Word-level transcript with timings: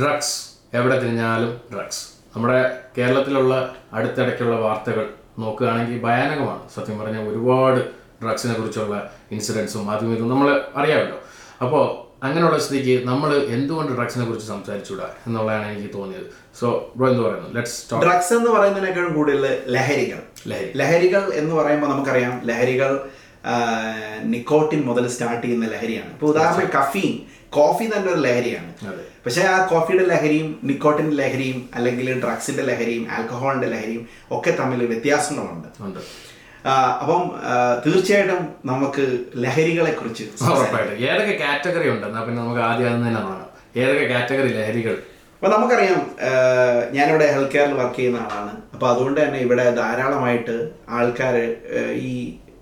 Drugs 0.00 0.48
എവിടെ 0.74 1.00
തിരിഞ്ഞാലും 1.00 1.60
drugs 1.74 2.08
നമ്മുടെ 2.36 2.76
കേരളത്തിലുള്ള 2.98 3.74
അടുത്തിടയ്ക്കുള്ള 3.92 4.56
വാർത്തകൾ 4.56 5.08
നോക്കുകയാണെങ്കിൽ 5.38 6.02
ഭയാനകമാണ്. 6.02 6.62
സത്യം 6.76 6.98
പറഞ്ഞാൽ 6.98 7.28
ഒരുപാട് 7.28 7.80
ഡ്രഗ്സിനെ 8.24 8.54
കുറിച്ചുള്ള 8.54 9.12
ഇൻസിഡൻസും 9.32 9.90
അതും 9.90 10.16
ഇതും 10.16 10.28
നമ്മൾ 10.28 10.60
അറിയാമല്ലോ. 10.74 11.18
അപ്പോൾ 11.60 11.84
അങ്ങനെയുള്ള 12.24 12.58
സ്ഥിതിക്ക് 12.58 13.06
നമ്മൾ 13.06 13.36
എന്തുകൊണ്ട് 13.36 13.92
ഡ്രഗ്സിനെ 13.92 14.24
കുറിച്ച് 14.24 14.48
സംസാരിച്ചുകൂടാ 14.48 15.08
എന്നുള്ളതാണ് 15.26 15.78
എനിക്ക് 15.78 15.94
തോന്നിയത്. 15.94 16.26
സോ 16.60 16.92
ബ്രോ 16.96 17.08
എന്ത് 17.10 17.22
പറയുന്നു? 17.22 17.50
ലെറ്റ്സ് 17.52 17.94
ഡ്രഗ്സ് 17.94 18.32
എന്ന് 18.32 18.50
പറയുന്നതിനേക്കാളും 18.50 19.14
കൂടുതൽ 19.14 19.64
ലഹരികൾ. 19.68 20.22
ലഹരി. 20.46 20.72
ലഹരികൾ 20.76 21.32
എന്ന് 21.34 21.54
പറയുമ്പോൾ 21.54 21.86
നമുക്കറിയാം 21.86 22.42
ലഹരികൾ 22.44 23.08
നിക്കോട്ടിൻ 24.22 24.80
മുതൽ 24.80 25.08
സ്റ്റാർട്ട് 25.08 25.46
ചെയ്യുന്ന 25.46 25.66
ലഹരിയാണ്. 25.66 26.10
ഇപ്പോൾ 26.10 26.26
ഉദാഹരണം 26.26 26.70
കഫീൻ. 26.80 27.18
കോഫി 27.50 27.84
തന്നെ 27.84 28.12
ഒരു 28.12 28.20
ലഹരിയാണ്. 28.20 28.72
അതെ. 28.86 29.04
പക്ഷേ 29.28 29.42
ആ 29.54 29.56
കോഫിയുടെ 29.70 30.04
ലഹരിയും 30.10 30.46
നിക്കോട്ടിന്റെ 30.68 31.14
ലഹരിയും 31.22 31.58
അല്ലെങ്കിൽ 31.76 32.06
ഡ്രഗ്സിന്റെ 32.22 32.62
ലഹരിയും 32.68 33.04
ആൽക്കഹോളിന്റെ 33.14 33.68
ലഹരിയും 33.72 34.04
ഒക്കെ 34.36 34.50
തമ്മിൽ 34.60 34.80
വ്യത്യാസങ്ങളുണ്ട്. 34.92 35.68
അപ്പം 37.02 37.22
തീർച്ചയായിട്ടും 37.84 38.40
നമുക്ക് 38.70 39.04
ലഹരികളെ 39.44 39.92
കുറിച്ച് 39.98 40.24
ഏതൊക്കെ 41.10 41.34
കാറ്റഗറി 41.42 41.88
ഉണ്ട്? 41.94 42.06
പിന്നെ 42.26 42.38
നമുക്ക് 42.42 42.62
ആദ്യം 42.68 42.88
അത് 42.92 42.96
തന്നെ 42.96 43.20
നോക്കാം. 43.26 43.44
ഏതൊക്കെ 43.82 44.06
കാറ്റഗറി 44.14 44.50
ലഹരികൾ? 44.58 44.96
അപ്പൊ 45.36 45.48
നമുക്കറിയാം 45.54 46.00
ഞാനിവിടെ 46.96 47.26
ഹെൽത്ത് 47.34 47.54
കെയറിൽ 47.56 47.74
വർക്ക് 47.80 47.96
ചെയ്യുന്ന 47.98 48.22
ആളാണ്. 48.24 48.54
അപ്പൊ 48.74 48.86
അതുകൊണ്ട് 48.92 49.20
തന്നെ 49.24 49.38
ഇവിടെ 49.48 49.66
ധാരാളമായിട്ട് 49.80 50.56
ആൾക്കാർ 50.98 51.36
ഈ 52.08 52.12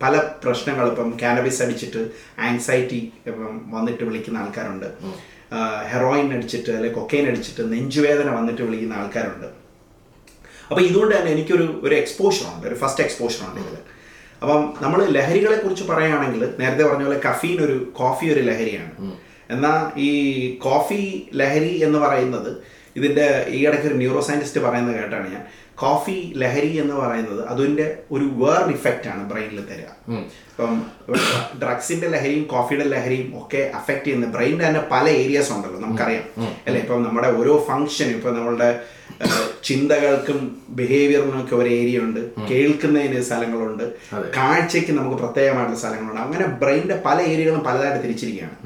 പല 0.03 0.17
പ്രശ്നങ്ങൾ 0.45 0.87
ഇപ്പം 0.93 1.09
കാനബിസ് 1.23 1.63
അടിച്ചിട്ട് 1.67 2.03
ആങ്സൈറ്റി 2.49 3.01
ഇപ്പം 3.29 3.55
വന്നിട്ട് 3.77 4.03
വിളിക്കുന്ന 4.05 4.43
ആൾക്കാരുണ്ട്. 4.45 4.89
ഹെറോയിൻ 5.91 6.27
അടിച്ചിട്ട് 6.37 6.71
അല്ലെങ്കിൽ 6.71 6.99
കൊക്കൈൻ 6.99 7.27
അടിച്ചിട്ട് 7.31 7.73
നെഞ്ചുവേദന 7.73 8.29
വന്നിട്ട് 8.39 8.63
വിളിക്കുന്ന 8.63 8.95
ആൾക്കാരുണ്ട്. 8.95 9.49
അപ്പോൾ 10.71 10.81
ഇതുകൊണ്ട് 10.81 11.13
തന്നെ 11.17 11.31
എനിക്കൊരു 11.33 11.81
ഒരു 11.83 11.95
എക്സ്പോഷർ 11.95 12.47
ഉണ്ട് 12.55 12.67
ഒരു 12.69 12.75
ഫസ്റ്റ് 12.75 13.03
എക്സ്പോഷർ 13.05 13.43
ഉണ്ട് 13.49 13.61
ഇതിൽ 13.61 13.77
അപ്പം 14.43 14.63
നമ്മൾ 14.81 15.01
ലഹരികളെ 15.17 15.57
കുറിച്ച് 15.57 15.85
പറയുകയാണെങ്കിൽ 15.85 16.43
നേരത്തെ 16.59 16.85
പറഞ്ഞ 16.89 17.05
പോലെ 17.05 17.21
കഫീൻ 17.29 17.59
ഒരു 17.67 17.77
കോഫി 18.01 18.27
ഒരു 18.27 18.41
ലഹരിയാണ്. 18.41 18.93
എന്നാൽ 19.51 20.01
ഈ 20.01 20.11
കോഫി 20.57 21.31
ലഹരി 21.35 21.73
എന്ന് 21.87 21.99
പറയുന്നത് 21.99 22.51
ഇതിന്റെ 22.97 23.27
ഈ 23.49 23.67
ഇടയ്ക്ക് 23.67 23.87
ഒരു 23.87 23.95
ന്യൂറോ 23.95 24.21
സയന്റിസ്റ്റ് 24.21 24.61
പറയുന്നത് 24.61 24.97
കേട്ടാണ് 25.01 25.27
ഞാൻ. 25.35 25.43
കോഫി 25.79 26.33
ലഹരി 26.37 26.77
എന്ന് 26.77 26.95
പറയുന്നത് 26.95 27.47
അതിന്റെ 27.47 27.99
ഒരു 28.13 28.25
വേർ 28.33 28.71
ഇഫക്റ്റ് 28.71 29.09
ആണ് 29.09 29.31
ബ്രെയിനിൽ 29.31 29.67
തരിക. 29.67 30.13
ഇപ്പം 30.51 30.87
ഡ്രഗ്സിന്റെ 31.63 32.09
ലഹരിയും 32.09 32.45
കോഫിയുടെ 32.45 32.85
ലഹരിയും 32.85 33.39
ഒക്കെ 33.39 33.71
അഫക്റ്റ് 33.75 34.05
ചെയ്യുന്ന 34.05 34.27
ബ്രെയിനിന്റെ 34.27 34.67
തന്നെ 34.67 34.83
പല 34.91 35.09
ഏരിയാസ് 35.09 35.53
ഉണ്ടല്ലോ 35.53 35.81
നമുക്കറിയാം. 35.81 36.25
അല്ലെ? 36.67 36.81
ഇപ്പം 36.81 37.03
നമ്മുടെ 37.03 37.29
ഓരോ 37.29 37.65
ഫങ്ഷനും 37.69 38.11
ഇപ്പൊ 38.11 38.31
നമ്മളുടെ 38.31 38.81
ചിന്തകൾക്കും 39.65 40.57
ബിഹേവിയറിനും 40.69 41.45
ഒക്കെ 41.45 41.57
ഒരു 41.57 41.69
ഏരിയ 41.69 41.99
ഉണ്ട്. 41.99 42.21
കേൾക്കുന്നതിന് 42.51 43.23
സ്ഥലങ്ങളുണ്ട്. 43.23 43.85
കാഴ്ചയ്ക്ക് 44.37 44.93
നമുക്ക് 44.93 45.17
പ്രത്യേകമായിട്ടുള്ള 45.17 45.79
സ്ഥലങ്ങളുണ്ട്. 45.79 46.21
അങ്ങനെ 46.21 46.47
ബ്രെയിനിന്റെ 46.47 47.03
പല 47.07 47.21
ഏരിയകളും 47.21 47.65
പലതായിട്ട് 47.65 48.03
തിരിച്ചിരിക്കുകയാണ്. 48.05 48.57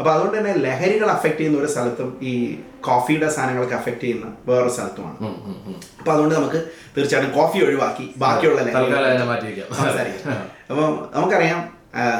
അപ്പൊ 0.00 0.10
അതുകൊണ്ട് 0.12 0.36
തന്നെ 0.38 0.52
ലഹരികൾ 0.66 1.08
അഫക്റ്റ് 1.14 1.38
ചെയ്യുന്ന 1.38 1.58
ഒരു 1.62 1.70
സ്ഥലത്തും 1.72 2.10
ഈ 2.30 2.32
കോഫിയുടെ 2.86 3.28
സാധനങ്ങളൊക്കെ 3.34 3.76
അഫക്റ്റ് 3.78 4.04
ചെയ്യുന്ന 4.04 4.26
വേറൊരു 4.48 4.72
സ്ഥലത്തുമാണ്. 4.76 5.16
അപ്പൊ 6.00 6.10
അതുകൊണ്ട് 6.12 6.34
നമുക്ക് 6.34 6.60
തീർച്ചയായിട്ടും 6.94 7.34
കോഫി 7.40 7.58
ഒഴിവാക്കി. 7.64 8.06
ബാക്കിയുള്ള 8.22 8.60
സംസാരിക്കാം. 9.80 10.38
അപ്പം 10.70 10.86
നമുക്കറിയാം 11.16 11.60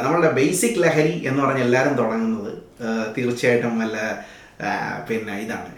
നമ്മളുടെ 0.04 0.30
ബേസിക് 0.40 0.78
ലഹരി 0.82 1.14
എന്ന് 1.28 1.40
പറഞ്ഞ 1.42 1.62
എല്ലാവരും 1.68 1.94
തുടങ്ങുന്നത് 2.00 2.52
തീർച്ചയായിട്ടും 3.16 3.78
വല്ല 3.82 3.98
പിന്നെ 5.08 5.34
ഇതാണ്. 5.44 5.70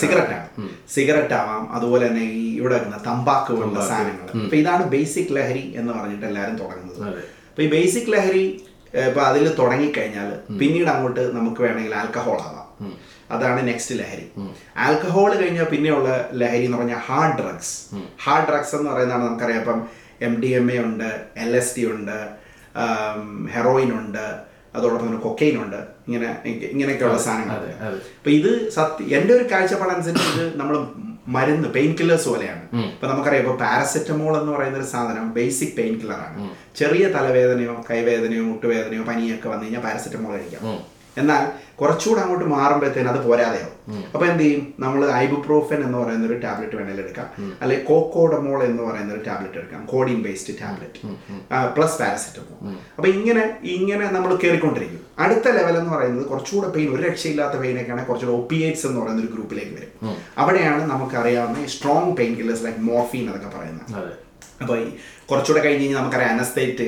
സിഗരറ്റ് 0.00 0.34
ആണ്. 0.38 0.68
സിഗരറ്റ് 0.94 1.34
ആവാം 1.40 1.64
അതുപോലെ 1.76 2.04
തന്നെ 2.08 2.24
ഈ 2.40 2.44
ഇവിടെ 2.58 2.74
വരുന്ന 2.78 2.98
തമ്പാക്ക് 3.06 3.50
പോലുള്ള 3.56 3.86
സാധനങ്ങൾ. 3.90 4.28
അപ്പൊ 4.44 4.56
ഇതാണ് 4.62 4.84
ബേസിക് 4.94 5.32
ലഹരി 5.36 5.64
എന്ന് 5.80 5.92
പറഞ്ഞിട്ട് 5.92 6.26
എല്ലാരും 6.30 6.56
തുടങ്ങുന്നത്. 6.62 7.02
അപ്പൊ 7.50 7.62
ഈ 7.66 7.70
ബേസിക് 7.76 8.12
ലഹരി 8.14 8.46
ഇപ്പൊ 8.98 9.20
അതിൽ 9.20 9.54
തുടങ്ങിക്കഴിഞ്ഞാൽ 9.54 10.52
പിന്നീട് 10.58 10.88
അങ്ങോട്ട് 10.88 11.36
നമുക്ക് 11.36 11.62
വേണമെങ്കിൽ 11.62 11.94
ആൽക്കഹോൾ 11.94 12.38
ആവാം. 12.40 12.64
അതാണ് 13.30 13.68
നെക്സ്റ്റ് 13.68 13.98
ലഹരി. 13.98 14.26
ആൽക്കഹോൾ 14.76 15.34
കഴിഞ്ഞാൽ 15.34 15.64
പിന്നെയുള്ള 15.64 16.30
ലഹരി 16.32 16.64
എന്ന് 16.64 16.78
പറഞ്ഞാൽ 16.78 16.96
ഹാർഡ് 16.96 17.42
ഡ്രഗ്സ് 17.42 17.94
ഹാർഡ് 18.24 18.48
ഡ്രഗ്സ് 18.48 18.76
എന്ന് 18.76 18.90
പറയുന്നതാണ് 18.90 19.24
നമുക്കറിയാം. 19.24 19.60
ഇപ്പം 19.60 19.82
എം 20.22 20.40
ഡി 20.40 20.46
എം 20.46 20.72
എ 20.72 20.78
ഉണ്ട് 20.78 21.20
എൽ 21.36 21.56
എസ് 21.56 21.78
ഡി 21.78 21.86
ഉണ്ട് 21.86 22.28
ഹെറോയിൻ 23.52 23.92
ഉണ്ട് 23.92 24.34
അതോടൊപ്പം 24.74 25.06
തന്നെ 25.06 25.18
കൊക്കൈൻ 25.18 25.62
ഉണ്ട്. 25.62 25.76
ഇങ്ങനെ 25.76 26.38
ഇങ്ങ- 26.44 26.62
ഇങ്ങനെയൊക്കെയുള്ള 26.62 27.18
സാധനങ്ങൾ 27.18 27.54
അപ്പൊ 27.86 28.30
ഇത് 28.30 28.70
സത്യം 28.70 29.20
എന്റെ 29.20 29.34
ഒരു 29.34 29.44
കാഴ്ചപ്പാടനുസരിച്ച് 29.44 30.40
ഇത് 30.40 30.58
നമ്മൾ 30.58 30.76
മരുന്ന് 31.26 31.68
പെയിൻ 31.68 31.96
കില്ലേഴ്സ് 31.98 32.28
പോലെയാണ് 32.28 32.62
ഇപ്പൊ 32.88 33.06
നമുക്കറിയാം 33.06 33.42
ഇപ്പൊ 33.44 33.54
പാരസെറ്റമോൾ 33.56 34.32
എന്ന് 34.40 34.52
പറയുന്ന 34.52 34.78
ഒരു 34.78 34.88
സാധനം 34.94 35.32
ബേസിക് 35.32 35.76
പെയിൻ 35.76 35.94
കില്ലറാണ് 36.00 36.36
ചെറിയ 36.76 37.04
തലവേദനയോ 37.08 37.74
കൈവേദനയോ 37.90 38.42
മുട്ടുവേദനയോ 38.42 39.04
പനിയൊക്കെ 39.04 39.48
വന്നു 39.48 39.64
കഴിഞ്ഞാൽ 39.64 39.82
പാരസെറ്റമോൾ 39.82 40.32
കഴിക്കാം. 40.32 40.62
എന്നാൽ 41.20 41.44
കുറച്ചുകൂടെ 41.80 42.20
അങ്ങോട്ട് 42.22 42.46
മാറുമ്പോഴത്തേന് 42.54 43.08
അത് 43.12 43.20
പോരാതെയാവും. 43.26 43.70
അപ്പൊ 44.14 44.24
എന്ത് 44.30 44.42
ചെയ്യും? 44.42 44.62
നമ്മൾ 44.82 45.00
ഐബുപ്രോഫൻ 45.22 45.80
എന്ന് 45.86 45.98
പറയുന്ന 46.00 46.24
ഒരു 46.30 46.36
ടാബ്ലറ്റ് 46.44 46.76
വേണമെങ്കിൽ 46.78 47.02
എടുക്കാം 47.04 47.26
അല്ലെ 47.62 47.76
കോക്കോഡമോൾ 47.88 48.60
എന്ന് 48.68 48.82
പറയുന്ന 48.88 49.12
ഒരു 49.16 49.22
ടാബ്ലറ്റ് 49.28 49.58
എടുക്കാം 49.60 49.80
codeine 49.92 50.18
based 50.26 50.54
tablet 50.62 51.00
plus 51.76 51.98
paracetamol 52.02 52.58
അപ്പൊ 52.96 53.08
ഇങ്ങനെ 53.16 53.42
ഇങ്ങനെ 53.76 54.04
നമ്മൾ 54.16 54.32
കയറിക്കൊണ്ടിരിക്കും 54.44 55.02
അടുത്ത 55.24 55.46
ലെവൽ 55.58 55.76
എന്ന് 55.80 55.92
പറയുന്നത് 55.96 56.26
കുറച്ചുകൂടെ 56.32 56.68
പെയിൻ 56.76 56.88
ഒരു 56.94 57.02
രക്ഷയില്ലാത്ത 57.08 57.56
പെയിനൊക്കെയാണ് 57.62 58.04
കുറച്ചുകൂടെ 58.10 58.36
ഒപ്പിയേറ്റ്സ് 58.40 58.86
എന്ന് 58.90 59.00
പറയുന്ന 59.02 59.24
ഒരു 59.24 59.32
ഗ്രൂപ്പിലേക്ക് 59.34 59.74
വരും. 59.78 59.92
അവിടെയാണ് 60.42 60.82
നമുക്കറിയാവുന്ന 60.92 61.66
strong 61.76 62.12
pain 62.20 62.32
killers 62.40 62.66
like 62.68 62.82
morphine 62.90 63.24
എന്നൊക്കെ 63.26 63.50
പറയുന്നത്. 63.56 63.90
അതെ 64.54 64.62
അപ്പൊ 64.62 64.74
ഈ 64.78 64.84
കുറച്ചുകൂടെ 65.28 65.60
കഴിഞ്ഞ് 65.62 65.80
കഴിഞ്ഞാൽ 65.80 65.98
നമുക്കറിയാം 66.00 66.32
അനസ്തേറ്റ് 66.34 66.84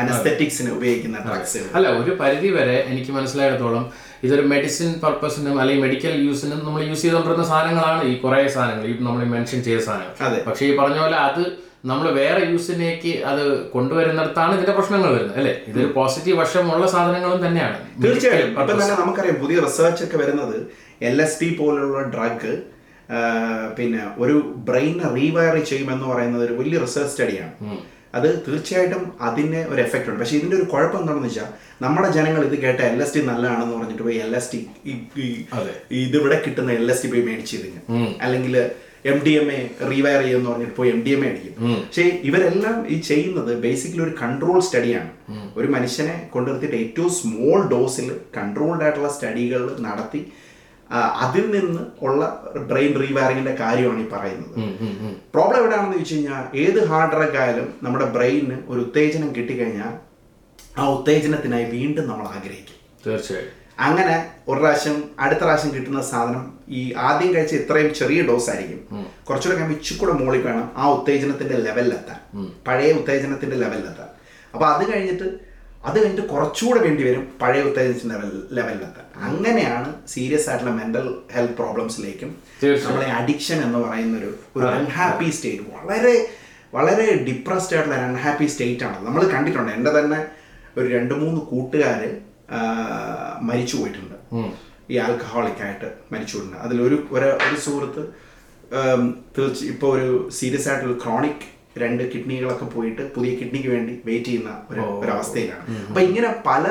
അനസ്തെറ്റിക്സിന് 0.00 0.70
ഉപയോഗിക്കുന്ന 0.76 1.18
ഡ്രഗ്സ് 1.26 1.60
അല്ല 1.76 1.86
ഒരു 2.00 2.12
പരിധി 2.20 2.50
വരെ 2.56 2.76
എനിക്ക് 2.90 3.12
മനസ്സിലായിടത്തോളം 3.12 3.84
ഇതൊരു 4.24 4.44
മെഡിസിൻ 4.52 4.90
പർപ്പസിനും 5.02 5.56
അല്ലെങ്കിൽ 5.60 5.82
മെഡിക്കൽ 5.84 6.14
യൂസിനും 6.24 6.60
നമ്മൾ 6.64 6.82
യൂസ് 6.84 7.02
ചെയ്തുകൊണ്ടിരുന്ന 7.02 7.46
സാധനങ്ങളാണ് 7.50 8.02
ഈ 8.04 8.14
കുറേ 8.22 8.40
സാധനങ്ങൾ. 8.54 8.84
ഈ 8.86 8.94
നമ്മൾ 9.02 9.22
മെൻഷൻ 9.34 9.58
ചെയ്ത 9.62 9.78
അതെ. 9.78 9.86
സാധനങ്ങൾ 9.88 10.38
പക്ഷേ 10.46 10.64
ഈ 10.66 10.74
പറഞ്ഞ 10.78 10.98
പോലെ 11.00 11.18
അത് 11.26 11.42
നമ്മൾ 11.84 12.06
വേറെ 12.18 12.42
യൂസിനേക്ക് 12.52 13.10
അത് 13.30 13.42
കൊണ്ടുവരുന്നിടത്താണ് 13.74 14.52
ഇതിന്റെ 14.56 14.74
പ്രശ്നങ്ങൾ 14.78 15.10
വരുന്നത് 15.12 15.38
അല്ലേ? 15.40 15.52
ഇതൊരു 15.68 15.88
പോസിറ്റീവ് 15.96 16.36
വശമുള്ള 16.40 16.86
സാധനങ്ങളും 16.94 17.40
തന്നെയാണ്. 17.44 17.76
തീർച്ചയായും 18.04 18.52
അപ്പം 18.60 18.72
തന്നെ 18.74 18.96
നമുക്കറിയാം 19.02 19.36
പുതിയ 19.42 19.58
റിസർച്ച് 19.66 20.04
ഒക്കെ 20.06 20.18
വരുന്നത് 20.22 20.56
എൽ 21.02 21.18
എസ് 21.22 21.38
ടി 21.40 21.48
പോലുള്ള 21.58 22.00
ഡ്രഗ് 22.14 22.52
പിന്നെ 23.78 24.02
ഒരു 24.22 24.36
ബ്രെയിൻ 24.68 24.96
റീവയർ 25.16 25.56
ചെയ്യുമെന്ന് 25.70 26.06
പറയുന്നത് 26.12 26.44
ഒരു 26.46 26.54
വലിയ 26.60 26.78
റിസർച്ച് 26.84 27.12
സ്റ്റഡിയാണ്. 27.14 27.52
അത് 28.18 28.28
തീർച്ചയായിട്ടും 28.46 29.04
അതിന് 29.28 29.60
ഒരു 29.72 29.80
എഫക്റ്റ് 29.84 30.10
ഉണ്ട്. 30.10 30.20
പക്ഷെ 30.20 30.36
ഇതിന്റെ 30.38 30.56
ഒരു 30.56 30.66
കുഴപ്പം 30.72 30.98
എന്താണെന്ന് 31.00 31.28
വെച്ചാൽ 31.28 31.48
നമ്മുടെ 31.84 32.08
ജനങ്ങൾ 32.16 32.42
ഇത് 32.48 32.56
കേട്ട 32.64 32.80
എൽ 32.90 33.00
എസ് 33.04 33.14
ടി 33.14 33.20
നല്ലതാണെന്ന് 33.30 33.74
പറഞ്ഞിട്ട് 33.76 34.04
പോയി 34.08 34.18
എൽ 34.26 34.34
എസ് 34.40 34.50
ടി 34.52 34.60
അതെ. 35.58 35.74
ഇതിവിടെ 36.02 36.36
കിട്ടുന്ന 36.44 36.72
എൽ 36.80 36.90
എസ് 36.94 37.02
ടി 37.04 37.08
പോയി 37.14 37.24
മേടിച്ചിരുന്നു 37.28 37.80
അല്ലെങ്കിൽ 38.26 38.56
M 39.12 39.18
D 39.24 39.32
M 39.40 39.48
A 39.56 39.58
rewire 39.90 40.20
ചെയ്യുമെന്ന് 40.22 40.50
പറഞ്ഞിട്ട് 40.50 40.76
പോയി 40.76 40.90
എം 40.92 41.00
ഡി 41.06 41.10
എം 41.14 41.22
എ 41.24 41.30
അടിക്കും 41.30 41.56
പക്ഷേ 41.80 42.04
ഇവരെല്ലാം 42.28 42.76
ഈ 42.94 42.96
ചെയ്യുന്നത് 43.08 43.50
ബേസിക്കലി 43.64 44.02
ഒരു 44.06 44.14
കൺട്രോൾ 44.22 44.58
സ്റ്റഡിയാണ് 44.68 45.10
ഒരു 45.56 45.68
മനുഷ്യനെ 45.74 46.16
കൊണ്ടുവരുത്തിയിട്ട് 46.34 46.78
ഏറ്റവും 46.84 47.10
സ്മോൾ 47.18 47.58
ഡോസിൽ 47.74 48.08
കൺട്രോൾഡ് 48.38 48.84
ആയിട്ടുള്ള 48.86 49.10
സ്റ്റഡികൾ 49.16 49.64
നടത്തി 49.80 50.20
അതിൽ 51.24 51.44
നിന്ന് 51.54 51.82
ഉള്ള 52.06 52.20
ബ്രെയിൻ 52.70 52.92
റീവയറിങ്ങിന്റെ 53.02 53.54
കാര്യമാണ് 53.60 54.00
ഈ 54.04 54.08
പറയുന്നത്. 54.12 54.54
പ്രോബ്ലം 55.34 55.58
എവിടെയാണെന്ന് 55.60 55.98
വെച്ച് 55.98 56.14
കഴിഞ്ഞാൽ 56.14 56.44
ഏത് 56.62 56.78
ഹാർഡ് 56.90 57.12
ഡ്രഗ് 57.14 57.38
ആയാലും 57.42 57.68
നമ്മുടെ 57.82 58.06
ബ്രെയിനിന് 58.16 58.58
ഒരു 58.68 58.80
ഉത്തേജനം 58.80 59.30
കിട്ടിക്കഴിഞ്ഞാൽ 59.36 59.92
ആ 60.78 60.84
ഉത്തേജനത്തിനായി 60.96 61.64
വീണ്ടും 61.76 62.08
നമ്മൾ 62.08 62.26
ആഗ്രഹിക്കും. 62.36 62.78
തീർച്ചയായും. 63.06 63.52
അങ്ങനെ 63.86 64.16
ഒരു 64.48 64.58
പ്രാവശ്യം 64.60 64.96
അടുത്ത 65.18 65.38
പ്രാവശ്യം 65.38 65.70
കിട്ടുന്ന 65.74 66.02
സാധനം 66.02 66.42
ഈ 66.68 66.80
ആദ്യം 67.06 67.34
കഴിച്ച 67.34 67.54
ഇത്രയും 67.54 67.94
ചെറിയ 67.94 68.22
ഡോസ് 68.22 68.50
ആയിരിക്കും. 68.50 68.80
കുറച്ചുകൂടെ 69.26 69.56
കഴിയുമ്പോൾ 69.56 69.78
ഇച്ചിക്കൂടെ 69.80 70.12
മുകളിൽ 70.12 70.42
വേണം 70.48 70.66
ആ 70.76 70.90
ഉത്തേജനത്തിന്റെ 70.90 71.56
ലെവലിലെത്താൻ 71.56 72.18
പഴയ 72.66 72.92
ഉത്തേജനത്തിന്റെ 72.92 73.56
ലെവലിലെത്താൻ 73.56 74.08
അപ്പൊ 74.54 74.66
അത് 74.66 74.84
കഴിഞ്ഞിട്ട് 74.92 75.26
അത് 75.88 75.96
കഴിഞ്ഞിട്ട് 75.98 76.26
കുറച്ചുകൂടെ 76.32 76.80
വേണ്ടി 76.86 77.02
വരും 77.08 77.24
പഴയ 77.40 77.62
ഉത്തേജന 77.70 78.08
ലെവൽ 78.12 78.30
ലെവലിലെത്താൻ 78.58 79.06
അങ്ങനെയാണ് 79.28 79.88
സീരിയസ് 80.14 80.46
ആയിട്ടുള്ള 80.50 80.72
മെന്റൽ 80.80 81.06
ഹെൽത്ത് 81.34 81.56
പ്രോബ്ലംസിലേക്കും 81.60 82.30
നമ്മളെ 82.86 83.08
അഡിക്ഷൻ 83.20 83.58
എന്ന് 83.66 83.78
പറയുന്ന 83.86 84.14
ഒരു 84.22 84.30
ഒരു 84.56 84.66
അൺഹാപ്പി 84.76 85.28
സ്റ്റേറ്റ് 85.38 85.64
വളരെ 85.76 86.14
വളരെ 86.76 87.06
ഡിപ്രസ്ഡ് 87.28 87.74
ആയിട്ടുള്ള 87.76 87.96
അൺഹാപ്പി 88.10 88.46
സ്റ്റേറ്റ് 88.52 88.84
ആണ്. 88.88 88.98
നമ്മൾ 89.06 89.22
കണ്ടിട്ടുണ്ട് 89.34 89.72
എന്റെ 89.72 89.90
തന്നെ 89.98 90.20
ഒരു 90.78 90.86
രണ്ട് 90.94 91.14
മൂന്ന് 91.14 91.40
കൂട്ടുകാര് 91.50 92.08
മരിച്ചു 93.48 93.76
പോയിട്ടുണ്ട്. 93.76 94.16
ഈ 94.92 94.96
ആൽക്കഹോളിക് 95.04 95.62
ആയിട്ട് 95.66 95.88
മരിച്ചു 96.12 96.34
പോയിട്ടുണ്ട്. 96.36 96.58
അതിലൊരു 96.66 96.96
ഒരു 97.16 97.28
ഒരു 97.46 97.56
സുഹൃത്ത് 97.66 98.02
തീർച്ച 99.36 99.60
ഇപ്പോൾ 99.72 99.90
ഒരു 99.96 100.08
സീരിയസ് 100.38 100.68
ആയിട്ടുള്ള 100.68 100.96
ക്രോണിക് 101.04 101.44
രണ്ട് 101.82 102.02
കിഡ്നികളൊക്കെ 102.12 102.66
പോയിട്ട് 102.74 103.02
പുതിയ 103.14 103.30
കിഡ്നിക്ക് 103.40 103.70
വേണ്ടി 103.74 103.94
വെയിറ്റ് 104.08 104.28
ചെയ്യുന്ന 104.30 104.50
ഒരു 104.72 104.82
ഒരവസ്ഥയിലാണ്. 105.02 105.64
അപ്പൊ 105.88 106.00
ഇങ്ങനെ 106.08 106.28
പല 106.48 106.64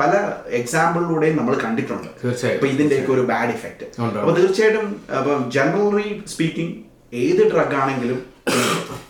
പല 0.00 0.12
എക്സാമ്പിളിലൂടെയും 0.60 1.36
നമ്മൾ 1.40 1.54
കണ്ടിട്ടുണ്ട്. 1.64 2.10
അപ്പൊ 2.52 2.68
ഇതിന്റെയൊക്കെ 2.74 3.12
ഒരു 3.16 3.24
ബാഡ് 3.32 3.54
ഇഫക്റ്റ്. 3.56 3.88
അപ്പൊ 4.22 4.34
തീർച്ചയായിട്ടും 4.40 4.86
അപ്പം 5.18 5.42
ജനറലി 5.56 6.08
സ്പീക്കിംഗ് 6.34 6.74
ഏത് 7.24 7.42
ഡ്രഗ് 7.52 7.76
ആണെങ്കിലും 7.82 8.20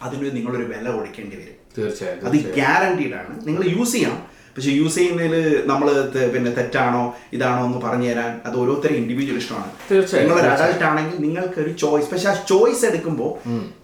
അതിന് 0.07 0.29
നിങ്ങളൊരു 0.39 0.67
വില 0.73 0.87
കൊടുക്കേണ്ടി 0.97 1.37
വരും. 1.43 1.57
തീർച്ചയായും 1.77 2.27
അത് 2.29 2.37
ഗ്യാരണ്ടീഡ് 2.59 3.17
ആണ്. 3.21 3.33
നിങ്ങൾ 3.47 3.63
യൂസ് 3.77 3.95
ചെയ്യാം 3.97 4.17
പക്ഷെ 4.59 4.73
യൂസ് 4.77 4.97
ചെയ്യുന്നതിൽ 4.99 5.35
നമ്മൾ 5.67 5.89
പിന്നെ 6.33 6.51
തെറ്റാണോ 6.57 7.03
ഇതാണോ 7.37 7.61
എന്ന് 7.67 7.81
പറഞ്ഞു 7.85 8.09
തരാൻ 8.11 8.31
അത് 8.47 8.55
ഓരോരുത്തരും 8.61 8.97
ഇൻഡിവിജ്വൽ 9.01 9.37
ഇഷ്ടമാണ്. 9.43 9.69
നിങ്ങൾ 10.21 10.35
ഒരു 10.35 10.49
അഡൾട്ട് 10.55 10.85
ആണെങ്കിൽ 10.89 11.19
നിങ്ങൾക്ക് 11.27 11.59
ഒരു 11.65 11.73
ചോയ്സ് 11.83 12.09
പക്ഷെ 12.13 12.29
ആ 12.29 12.37
ചോയ്സ് 12.51 12.85
എടുക്കുമ്പോൾ 12.89 13.31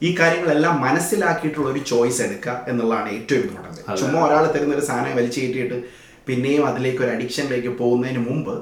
ഈ 0.02 0.10
കാര്യങ്ങളെല്ലാം 0.20 0.74
മനസ്സിലാക്കിയിട്ടുള്ള 0.86 1.68
ഒരു 1.70 1.82
ചോയ്സ് 1.92 2.20
എടുക്കുക 2.26 2.56
എന്നുള്ളതാണ് 2.70 3.10
ഏറ്റവും 3.18 3.44
ഇമ്പോർട്ടന്റ് 3.44 3.82
ചുമ്മാ 4.00 4.20
ഒരാൾ 4.26 4.46
തരുന്ന 4.54 4.74
ഒരു 4.78 4.86
സാധനം 4.88 5.16
വലിച്ചു 5.20 5.40
കയറ്റിയിട്ട് 5.40 5.78
പിന്നെയും 6.26 6.64
അതിലേക്ക് 6.68 7.02
ഒരു 7.04 7.12
അഡിക്ഷനിലേക്ക് 7.14 7.72
പോകുന്നതിന് 7.80 8.22
മുമ്പ് 8.28 8.54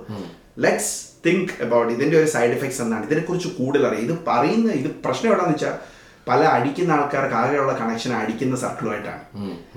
ലെറ്റ്സ് 0.65 0.93
തിങ്ക് 1.27 1.55
അബൌട്ട് 1.65 1.91
ഇതിന്റെ 1.97 2.17
ഒരു 2.21 2.29
സൈഡ് 2.31 2.55
എഫക്ട്സ് 2.55 2.81
എന്താണ് 2.85 3.05
ഇതിനെക്കുറിച്ച് 3.09 3.51
കൂടുതൽ 3.59 3.83
അറിയാം. 3.89 4.05
ഇത് 4.07 4.15
പറയുന്ന 4.29 4.69
ഇത് 4.81 4.89
പ്രശ്നം 5.05 5.29
എവിടെയാണെന്ന് 5.29 5.57
വെച്ചാൽ 5.57 5.75
പല 6.29 6.41
അടിക്കുന്ന 6.57 6.93
ആൾക്കാർക്ക് 6.99 7.37
ആകെയുള്ള 7.41 7.73
കണക്ഷൻ 7.81 8.13
അടിക്കുന്ന 8.21 8.57
സർക്കിളുമായിട്ടാണ് 8.57 9.23